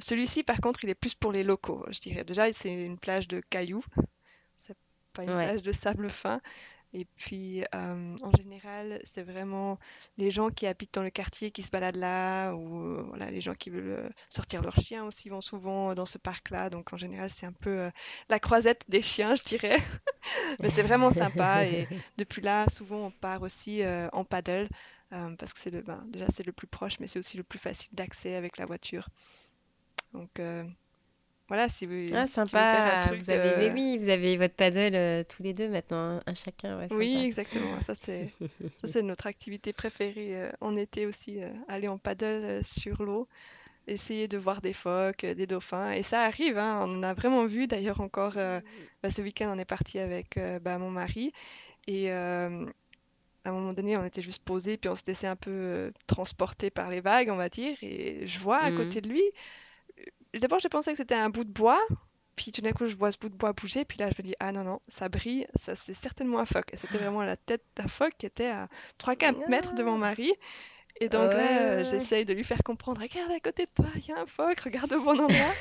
[0.00, 2.24] Celui-ci, par contre, il est plus pour les locaux, je dirais.
[2.24, 3.84] Déjà, c'est une plage de cailloux,
[5.12, 5.36] pas une Ouais.
[5.36, 6.40] plage de sable fin.
[6.94, 9.78] Et puis, euh, en général, c'est vraiment
[10.16, 13.42] les gens qui habitent dans le quartier qui se baladent là, ou euh, voilà, les
[13.42, 16.70] gens qui veulent sortir leurs chiens aussi vont souvent dans ce parc-là.
[16.70, 17.90] Donc, en général, c'est un peu euh,
[18.30, 19.76] la croisette des chiens, je dirais.
[20.60, 21.66] Mais c'est vraiment sympa.
[21.66, 21.86] Et
[22.16, 23.82] depuis là, souvent, on part aussi
[24.12, 24.68] en paddle,
[25.10, 27.58] parce que c'est le, ben, déjà, c'est le plus proche, mais c'est aussi le plus
[27.58, 29.08] facile d'accès avec la voiture.
[30.12, 30.40] Donc,
[31.48, 33.14] voilà, si vous, Ah, si veux faire un sympa.
[33.16, 33.70] truc Vous avez, de...
[33.70, 36.78] oui, vous avez votre paddle euh, tous les deux maintenant, un, un chacun.
[36.78, 37.26] Ouais, Oui, sympa.
[37.26, 37.80] exactement.
[37.80, 38.32] Ça, c'est
[38.80, 43.02] ça, c'est notre activité préférée euh, en été aussi, euh, aller en paddle euh, sur
[43.02, 43.28] l'eau,
[43.88, 45.92] essayer de voir des phoques, euh, des dauphins.
[45.92, 47.66] Et ça arrive, hein, on en a vraiment vu.
[47.68, 48.60] D'ailleurs, encore euh,
[49.02, 51.32] bah, ce week-end, on est parti avec euh, bah, mon mari.
[51.88, 52.66] Et euh,
[53.44, 55.90] à un moment donné, on était juste posés, puis on se laissait un peu euh,
[56.06, 57.76] transporter par les vagues, on va dire.
[57.82, 58.72] Et je vois à Mhm.
[58.72, 59.30] côté de lui, euh,
[60.40, 61.80] d'abord, j'ai pensé que c'était un bout de bois.
[62.36, 64.28] Puis tout d'un coup, je vois ce bout de bois bouger, puis là, je me
[64.28, 66.72] dis, ah non, non, ça brille, ça c'est certainement un phoque.
[66.72, 68.68] Et c'était vraiment la tête d'un phoque qui était à
[69.00, 70.32] 3-4 mètres de mon Ah, mari.
[71.00, 73.86] Et donc ouais, là, euh, j'essaye de lui faire comprendre, regarde à côté de toi,
[73.96, 75.54] il y a un phoque, regarde au bon endroit.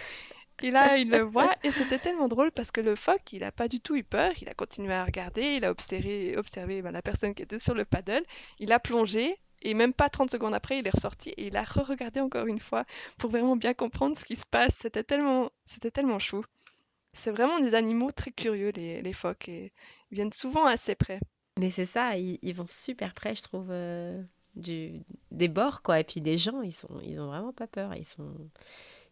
[0.63, 3.51] Et là, il le voit, et c'était tellement drôle parce que le phoque, il n'a
[3.51, 6.91] pas du tout eu peur, il a continué à regarder, il a observé, observé ben,
[6.91, 8.23] la personne qui était sur le paddle,
[8.59, 9.35] il a plongé,
[9.69, 12.59] et même pas 30 secondes après, il est ressorti, et il a re-regardé encore une
[12.59, 12.85] fois
[13.17, 14.75] pour vraiment bien comprendre ce qui se passe.
[14.81, 16.43] C'était tellement, c'était tellement chou.
[17.13, 19.71] C'est vraiment des animaux très curieux, les, les phoques, et
[20.11, 21.19] ils viennent souvent assez près.
[21.59, 24.21] Mais c'est ça, ils, ils vont super près, je trouve, euh,
[24.55, 25.01] du,
[25.31, 25.99] des bords, quoi.
[25.99, 27.95] Et puis des gens, ils sont, ils ont vraiment pas peur.
[27.95, 28.31] Ils sont,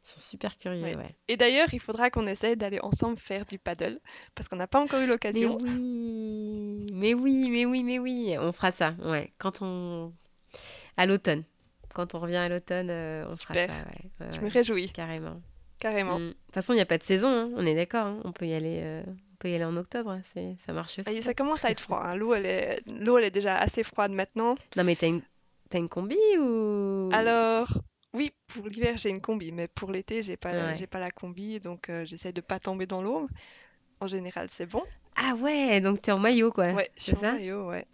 [0.04, 0.96] ils sont super curieux, Ouais.
[0.96, 1.16] ouais.
[1.28, 4.00] Et d'ailleurs, il faudra qu'on essaye d'aller ensemble faire du paddle,
[4.36, 5.58] parce qu'on n'a pas encore eu Mais l'occasion.
[5.64, 9.34] oui, mais oui, mais oui, mais oui, on fera ça, ouais.
[9.40, 10.14] Quand on,
[10.98, 11.44] à l'automne,
[11.94, 14.90] quand on revient à l'automne, euh, on fera Super, ça, ouais, ouais, je me réjouis,
[14.92, 15.42] carrément.
[15.80, 16.20] carrément.
[16.20, 16.28] Mm.
[16.30, 18.32] De toute façon, il n'y a pas de saison, hein, on est d'accord, hein, on
[18.32, 21.02] peut y aller, euh, on peut y aller en octobre, hein, c'est, ça marche Ah,
[21.02, 21.16] aussi.
[21.18, 21.24] et hein.
[21.24, 22.16] ça commence à être froid, hein.
[22.16, 22.80] L'eau, elle est...
[23.02, 24.56] l'eau, elle est déjà assez froide maintenant.
[24.76, 25.22] Non, mais t'as une,
[25.70, 27.10] t'as une combi ou...
[27.14, 27.68] Alors,
[28.14, 30.76] oui, pour l'hiver, j'ai une combi, mais pour l'été, j'ai pas, la- Ouais.
[30.78, 33.28] j'ai pas la combi, donc euh, j'essaye de pas tomber dans l'eau.
[34.02, 34.84] En général, c'est bon.
[35.16, 37.32] Ah ouais, donc t'es en maillot, quoi, Ouais, je suis en ça?
[37.34, 37.86] maillot, ouais.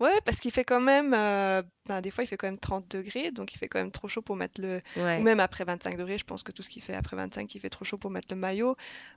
[0.00, 2.88] Ouais, parce qu'il fait quand même, euh, ben, des fois, il fait quand même 30
[2.90, 4.82] degrés, donc il fait quand même trop chaud pour mettre le,
[5.16, 5.22] ou Ouais.
[5.22, 7.70] même après 25 degrés, je pense que tout ce qui fait après 25, il fait
[7.70, 8.74] trop chaud pour mettre le maillot.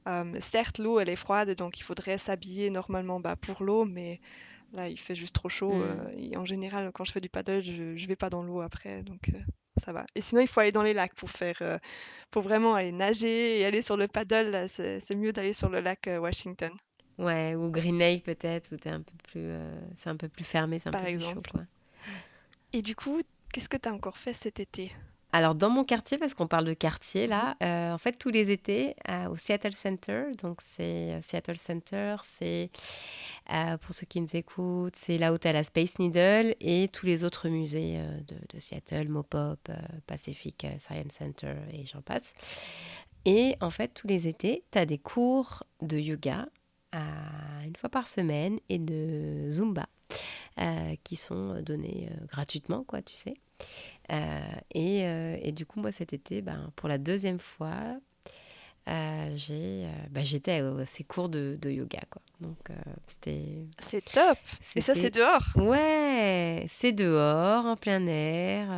[0.08, 4.20] Euh, certes, l'eau, elle est froide, donc il faudrait s'habiller normalement bah, pour l'eau, mais
[4.74, 5.84] là, il fait juste trop chaud.
[5.84, 5.84] Mm.
[5.84, 8.62] euh, et en général, quand je fais du paddle, je, je vais pas dans l'eau
[8.62, 9.40] après, donc euh,
[9.84, 10.06] ça va.
[10.16, 11.78] Et sinon, il faut aller dans les lacs pour faire, euh,
[12.32, 14.52] pour vraiment aller nager et aller sur le paddle.
[14.52, 16.72] là, C'est c'est mieux d'aller sur le lac euh, Washington,
[17.18, 20.44] Ouais, ou Green Lake peut-être, où t'es un peu plus, euh, c'est un peu plus
[20.46, 21.62] fermé, c'est un par peu plus chaud, quoi.
[22.74, 24.92] Et du coup, qu'est-ce que tu as encore fait cet été?
[25.34, 27.30] Alors, dans mon quartier, parce qu'on parle de quartier Mhm.
[27.30, 32.16] là, euh, en fait, tous les étés, euh, au Seattle Center, donc c'est Seattle Center,
[32.24, 32.70] c'est,
[33.82, 37.06] pour ceux qui nous écoutent, c'est là où tu as la Space Needle et tous
[37.06, 39.70] les autres musées de, de Seattle, Mopop,
[40.06, 42.34] Pacific Science Center et j'en passe.
[43.26, 46.48] Et en fait, tous les étés, tu as des cours de yoga
[46.92, 49.88] à- une fois par semaine et de Zumba
[50.60, 53.36] euh, qui sont donnés euh, gratuitement, quoi, tu sais.
[54.12, 54.40] Euh,
[54.74, 55.02] et,
[55.48, 57.98] et du coup, moi, cet été, ben, pour la deuxième fois,
[58.88, 62.22] j'ai, ben, j'étais à ces cours de, de yoga, quoi.
[62.40, 62.70] Donc,
[63.06, 64.38] c'était, C'est top!
[64.76, 65.20] Et ça, c'est c'était...
[65.20, 65.44] dehors?
[65.56, 68.70] Ouais, c'est dehors, en plein air,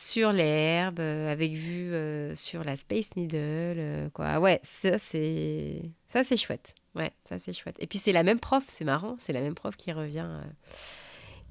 [0.00, 4.40] sur l'herbe, euh, avec vue euh, sur la Space Needle, euh, quoi.
[4.40, 5.82] Ouais, ça, c'est...
[6.08, 6.74] Ça, chouette.
[7.28, 7.52] Ça, c'est.
[7.78, 10.26] Et puis, c'est la même prof, c'est marrant, c'est la même prof qui revient...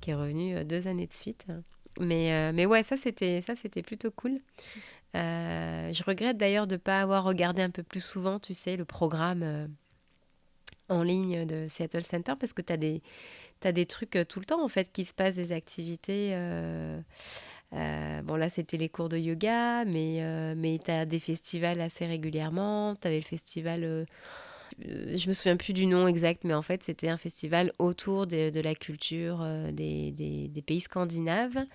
[0.01, 1.45] qui est revenue deux années de suite.
[1.99, 4.39] Mais, mais ouais, ça c'était ça c'était plutôt cool.
[5.13, 8.85] je regrette d'ailleurs de ne pas avoir regardé un peu plus souvent, tu sais, le
[8.85, 9.69] programme
[10.87, 14.67] en ligne de Seattle Center parce que tu as des trucs tout le temps en
[14.69, 16.33] fait qui se passent, des activités.
[17.71, 20.21] Bon là c'était les cours de yoga, mais,
[20.55, 22.95] mais tu as des festivals assez régulièrement.
[22.95, 24.05] Tu avais le festival
[24.87, 28.27] euh, je me souviens plus du nom exact, mais en fait, c'était un festival autour
[28.27, 31.65] de, la culture euh, des, pays scandinaves.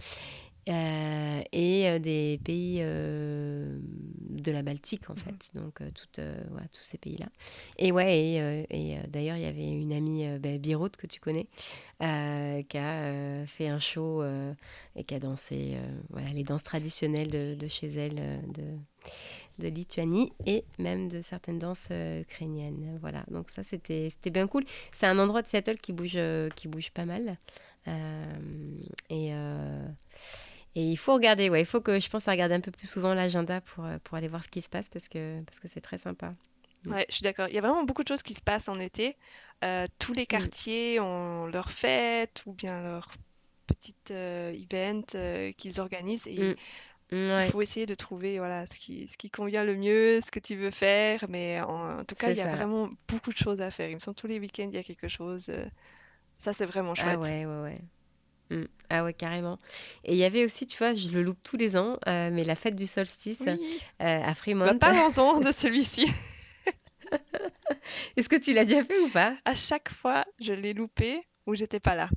[0.66, 7.26] Euh, et des pays de la Baltique en fait, donc toutes, ouais, tous ces pays-là.
[7.78, 11.46] Et ouais, et, et d'ailleurs il y avait une amie, bah, Biroute que tu connais,
[11.98, 14.24] qui a fait un show
[14.96, 15.76] et qui a dansé
[16.08, 18.14] voilà, les danses traditionnelles de, de chez elle,
[18.52, 18.64] de,
[19.58, 22.98] de Lituanie et même de certaines danses euh, ukrainiennes.
[23.00, 24.64] Voilà, donc ça c'était bien cool.
[24.92, 27.38] C'est un endroit de Seattle qui bouge, euh, qui bouge pas mal.
[27.86, 29.32] Euh, et,
[30.74, 32.88] et il faut regarder, ouais, il faut que je pense à regarder un peu plus
[32.88, 35.80] souvent l'agenda pour, pour aller voir ce qui se passe parce que parce que c'est
[35.80, 36.34] très sympa.
[36.86, 36.92] Mm.
[36.92, 37.48] Ouais, je suis d'accord.
[37.48, 39.16] Il y a vraiment beaucoup de choses qui se passent en été.
[39.98, 40.26] tous les mm.
[40.26, 43.08] quartiers ont leur fête ou bien leur
[43.66, 46.56] petite event qu'ils organisent et mm.
[47.14, 50.40] Il faut essayer de trouver voilà, ce qui, ce qui convient le mieux, ce que
[50.40, 51.24] tu veux faire.
[51.28, 53.88] Mais en, tout cas, il y a vraiment beaucoup de choses à faire.
[53.88, 55.46] Il me semble tous les week-ends, il y a quelque chose.
[55.48, 55.64] Euh,
[56.38, 57.16] ça, c'est vraiment ah chouette.
[57.16, 57.80] Ah ouais, ouais, ouais.
[58.54, 58.66] Mmh.
[58.90, 59.58] Ah ouais, carrément.
[60.04, 62.44] Et il y avait aussi, tu vois, je le loupe tous les ans, euh, mais
[62.44, 63.52] la fête du solstice euh,
[63.98, 64.66] à Fremont.
[64.66, 66.10] Bah, Parlons-en de celui-ci.
[68.16, 69.36] Est-ce que tu l'as déjà fait ou pas?
[69.44, 72.08] À chaque fois, je l'ai loupé ou j'étais pas là.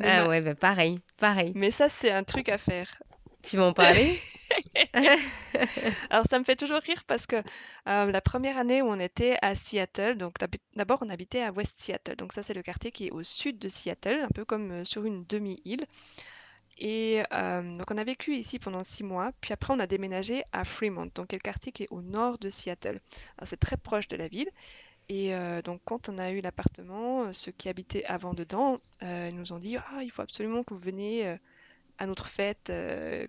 [0.00, 1.52] ah ouais, bah pareil, pareil.
[1.54, 3.02] Mais ça, c'est un truc à faire.
[3.42, 4.18] Tu vas en parler?
[6.10, 9.36] Alors ça me fait toujours rire parce que euh, la première année où on était
[9.42, 10.36] à Seattle, donc
[10.74, 13.58] d'abord on habitait à West Seattle, donc ça c'est le quartier qui est au sud
[13.58, 15.84] de Seattle, un peu comme euh, sur une demi-île.
[16.78, 20.42] Et euh, donc on a vécu ici pendant six mois, puis après on a déménagé
[20.52, 23.00] à Fremont, donc le quartier qui est au nord de Seattle.
[23.44, 24.48] c'est très proche de la ville.
[25.08, 25.32] Et
[25.64, 30.02] donc quand on a eu l'appartement, ceux qui habitaient avant dedans, nous ont dit ah
[30.02, 31.36] il faut absolument que vous veniez
[31.98, 33.26] à notre fête, euh,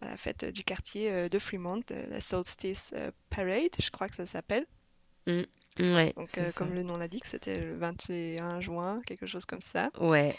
[0.00, 2.94] à la fête du quartier euh, de Fremont, euh, la Solstice
[3.30, 4.66] Parade, je crois que ça s'appelle.
[5.26, 5.42] Mm.
[5.80, 9.90] Ouais, Donc, comme le nom l'indique, c'était le 21 juin, quelque chose comme ça.
[9.98, 10.34] Ouais.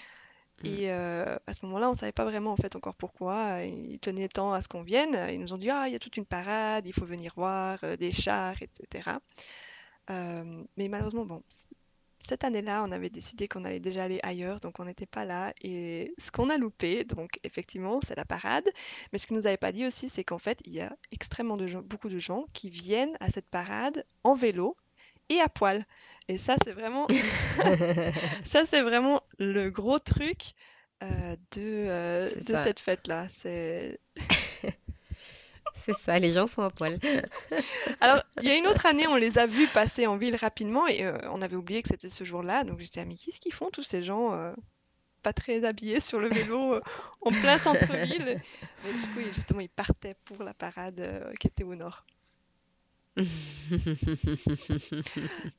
[0.63, 3.63] Et à ce moment-là, on ne savait pas vraiment en fait encore pourquoi.
[3.63, 5.17] Ils tenaient tant à ce qu'on vienne.
[5.29, 7.79] Ils nous ont dit ah il y a toute une parade, il faut venir voir
[7.97, 9.09] des chars, etc.
[10.07, 11.43] mais malheureusement, bon,
[12.27, 15.53] cette année-là, on avait décidé qu'on allait déjà aller ailleurs, donc on n'était pas là.
[15.61, 18.65] Et ce qu'on a loupé, donc effectivement, c'est la parade.
[19.11, 21.57] Mais ce qu'ils nous avait pas dit aussi, c'est qu'en fait, il y a extrêmement
[21.57, 24.75] de gens, beaucoup de gens qui viennent à cette parade en vélo
[25.29, 25.85] et à poil.
[26.27, 27.07] Et ça, c'est vraiment,
[28.43, 30.53] ça, c'est vraiment le gros truc
[31.03, 33.27] euh, de, euh, de cette fête-là.
[33.29, 33.99] C'est
[35.85, 36.97] c'est ça, les gens sont à poil.
[38.01, 40.87] Alors, il y a une autre année, on les a vus passer en ville rapidement
[40.87, 42.63] et euh, on avait oublié que c'était ce jour-là.
[42.63, 44.53] Donc j'étais, mais qu'est-ce qu'ils font tous ces gens euh,
[45.21, 46.81] pas très habillés sur le vélo euh,
[47.21, 48.41] en plein centre-ville?
[48.83, 52.05] Mais du coup, justement, ils partaient pour la parade qui était au nord.
[53.17, 53.27] Donc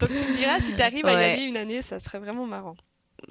[0.09, 2.77] tu me diras, si tu arrives à y aller une année, ça serait vraiment marrant.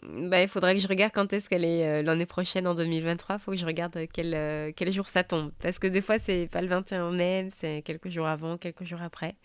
[0.03, 3.35] Bah, il faudrait que je regarde quand est-ce qu'elle est, euh, l'année prochaine, en 2023.
[3.35, 5.51] Il faut que je regarde quel, euh, quel jour ça tombe.
[5.61, 9.01] Parce que des fois, c'est pas le 21 mai, c'est quelques jours avant, quelques jours
[9.01, 9.35] après.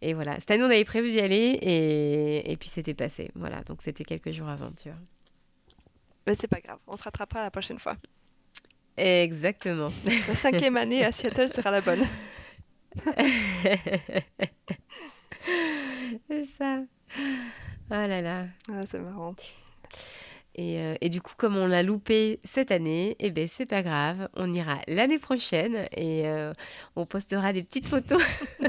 [0.00, 0.38] Et voilà.
[0.38, 3.30] Cette année, on avait prévu d'y aller et, et puis c'était passé.
[3.34, 3.62] Voilà.
[3.62, 4.98] Donc c'était quelques jours avant, tu vois.
[6.26, 6.78] Mais c'est pas grave.
[6.86, 7.96] On se rattrapera la prochaine fois.
[8.96, 9.88] Exactement.
[10.04, 12.04] La cinquième année à Seattle sera la bonne.
[16.28, 16.82] c'est ça.
[17.90, 18.46] Oh là là.
[18.70, 19.34] Ah, c'est marrant.
[20.54, 23.82] Et, euh, et, du coup, comme on l'a loupé cette année, eh ben c'est pas
[23.82, 26.52] grave, on ira l'année prochaine et euh,
[26.96, 28.20] on postera des petites photos.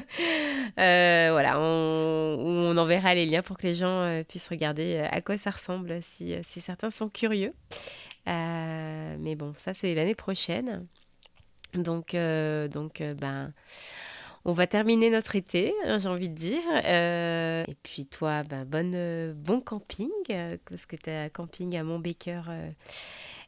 [0.77, 5.39] euh, voilà, on, on, enverra les liens pour que les gens puissent regarder à quoi
[5.39, 7.53] ça ressemble si, si certains sont curieux.
[8.27, 10.85] mais bon, ça c'est l'année prochaine.
[11.73, 12.15] Donc,
[12.71, 13.51] donc ben
[14.45, 16.61] on va terminer notre été, hein, j'ai envie de dire.
[16.85, 21.75] Euh, et puis toi, ben, bonne, euh, bon camping, euh, parce que tu as camping
[21.75, 22.43] à Montbaker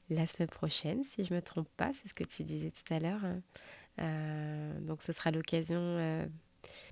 [0.09, 2.93] la semaine prochaine, si je ne me trompe pas, c'est ce que tu disais tout
[2.93, 3.21] à l'heure.
[4.81, 6.29] donc ce sera l'occasion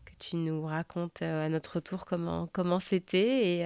[0.06, 3.60] que tu nous racontes à notre retour comment comment c'était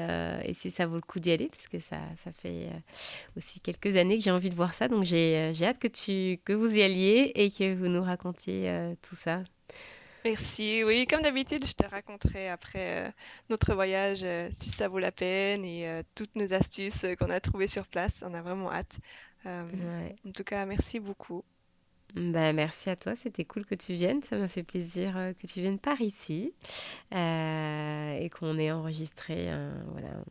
[0.43, 2.69] et, si ça vaut le coup d'y aller, puisque ça, ça fait
[3.37, 4.87] aussi quelques années que j'ai envie de voir ça.
[4.87, 9.15] Donc j'ai hâte que, tu, que vous y alliez et que vous nous racontiez tout
[9.15, 9.43] ça.
[10.25, 10.83] Merci.
[10.85, 13.11] Oui, comme d'habitude, je te raconterai après euh,
[13.49, 17.41] notre voyage euh, si ça vaut la peine et euh, toutes nos astuces qu'on a
[17.41, 18.23] trouvées sur place.
[18.25, 18.95] On a vraiment hâte.
[19.45, 20.15] Ouais.
[20.25, 21.43] en tout cas, merci beaucoup.
[22.15, 24.21] Bah, merci à toi, c'était cool que tu viennes.
[24.23, 26.53] Ça m'a fait plaisir que tu viennes par ici
[27.11, 30.23] et qu'on ait enregistré un, voilà,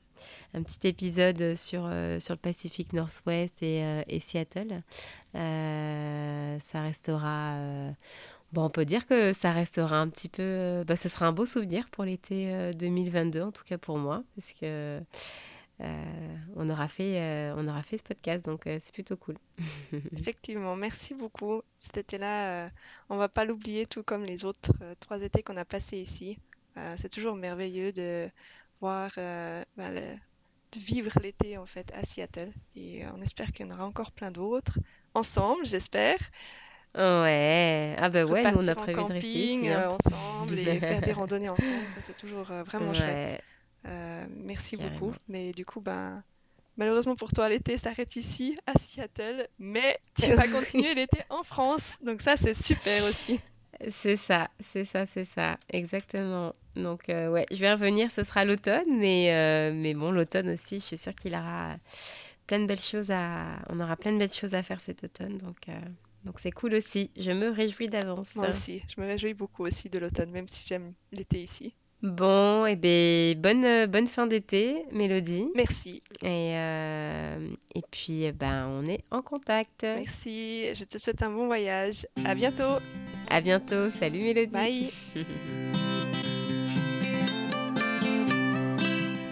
[0.55, 1.82] un petit épisode sur,
[2.20, 4.82] sur le Pacifique Nord-Ouest et, et, Seattle.
[5.34, 7.93] ça restera
[8.53, 10.42] Bon, on peut dire que ça restera un petit peu.
[10.42, 13.96] Euh, bah, ce sera un beau souvenir pour l'été 2022, euh, en tout cas pour
[13.96, 15.00] moi, parce que
[15.80, 19.36] euh, on, aura fait, on aura fait ce podcast, donc c'est plutôt cool.
[20.16, 21.62] Effectivement, merci beaucoup.
[21.78, 22.70] Cet été-là,
[23.09, 26.38] on va pas l'oublier, tout comme les autres trois étés qu'on a passés ici.
[26.98, 28.28] c'est toujours merveilleux de
[28.82, 33.72] voir, bah, de vivre l'été en fait à Seattle, et on espère qu'il y en
[33.72, 34.78] aura encore plein d'autres
[35.14, 36.18] ensemble, j'espère.
[36.95, 39.68] Ouais, ah bah ouais, nous on a prévu de rester ici.
[39.68, 39.80] Hein.
[39.80, 43.43] Euh, ensemble et faire des randonnées ensemble, ça c'est toujours euh, vraiment chouette.
[43.86, 45.14] Euh, merci beaucoup.
[45.26, 46.22] Mais du coup, ben,
[46.76, 51.97] malheureusement pour toi, l'été s'arrête ici, à Seattle, mais tu vas continuer l'été en France.
[52.05, 53.40] Donc ça, c'est super aussi.
[53.90, 56.55] C'est ça, c'est ça, c'est ça, exactement.
[56.76, 60.99] Donc ouais, je vais revenir, ce sera l'automne, mais, mais bon, l'automne aussi, je suis
[60.99, 61.76] sûre qu'il aura
[62.47, 63.47] plein de belles choses à...
[63.70, 65.68] On aura plein de belles choses à faire cet automne, donc...
[66.24, 68.36] Donc c'est cool aussi, je me réjouis d'avance.
[68.36, 71.74] Moi aussi, je me réjouis beaucoup aussi de l'automne, même si j'aime l'été ici.
[72.02, 75.46] Bon, et eh ben bonne, bonne fin d'été, Mélodie.
[75.54, 76.02] Merci.
[76.22, 79.84] Et, euh, et puis, eh ben, on est en contact.
[79.84, 82.06] Merci, je te souhaite un bon voyage.
[82.24, 82.78] À bientôt.
[83.30, 84.52] À bientôt, salut Mélodie.
[84.52, 84.90] Bye.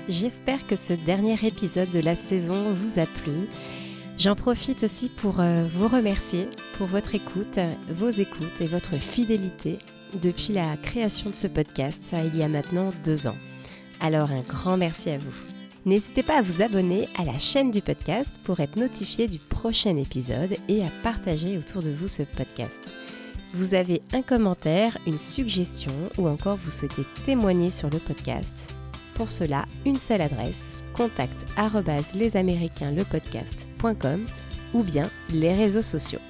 [0.08, 3.48] J'espère que ce dernier épisode de la saison vous a plu
[4.20, 6.46] J'en profite aussi pour euh, vous remercier
[6.76, 7.58] pour votre écoute,
[7.88, 9.78] vos écoutes et votre fidélité
[10.20, 13.36] depuis la création de ce podcast, il y a maintenant deux ans.
[13.98, 15.32] Alors un grand merci à vous.
[15.86, 19.96] N'hésitez pas à vous abonner à la chaîne du podcast pour être notifié du prochain
[19.96, 22.90] épisode et à partager autour de vous ce podcast.
[23.54, 28.74] Vous avez un commentaire, une suggestion ou encore vous souhaitez témoigner sur le podcast
[29.14, 31.34] pour cela une seule adresse contact
[32.14, 34.26] lesaméricainlepodcast.com
[34.74, 36.20] ou bien les réseaux sociaux.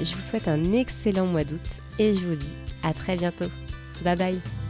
[0.00, 1.60] Je vous souhaite un excellent mois d'août
[1.98, 3.46] et je vous dis à très bientôt.
[4.02, 4.65] Bye bye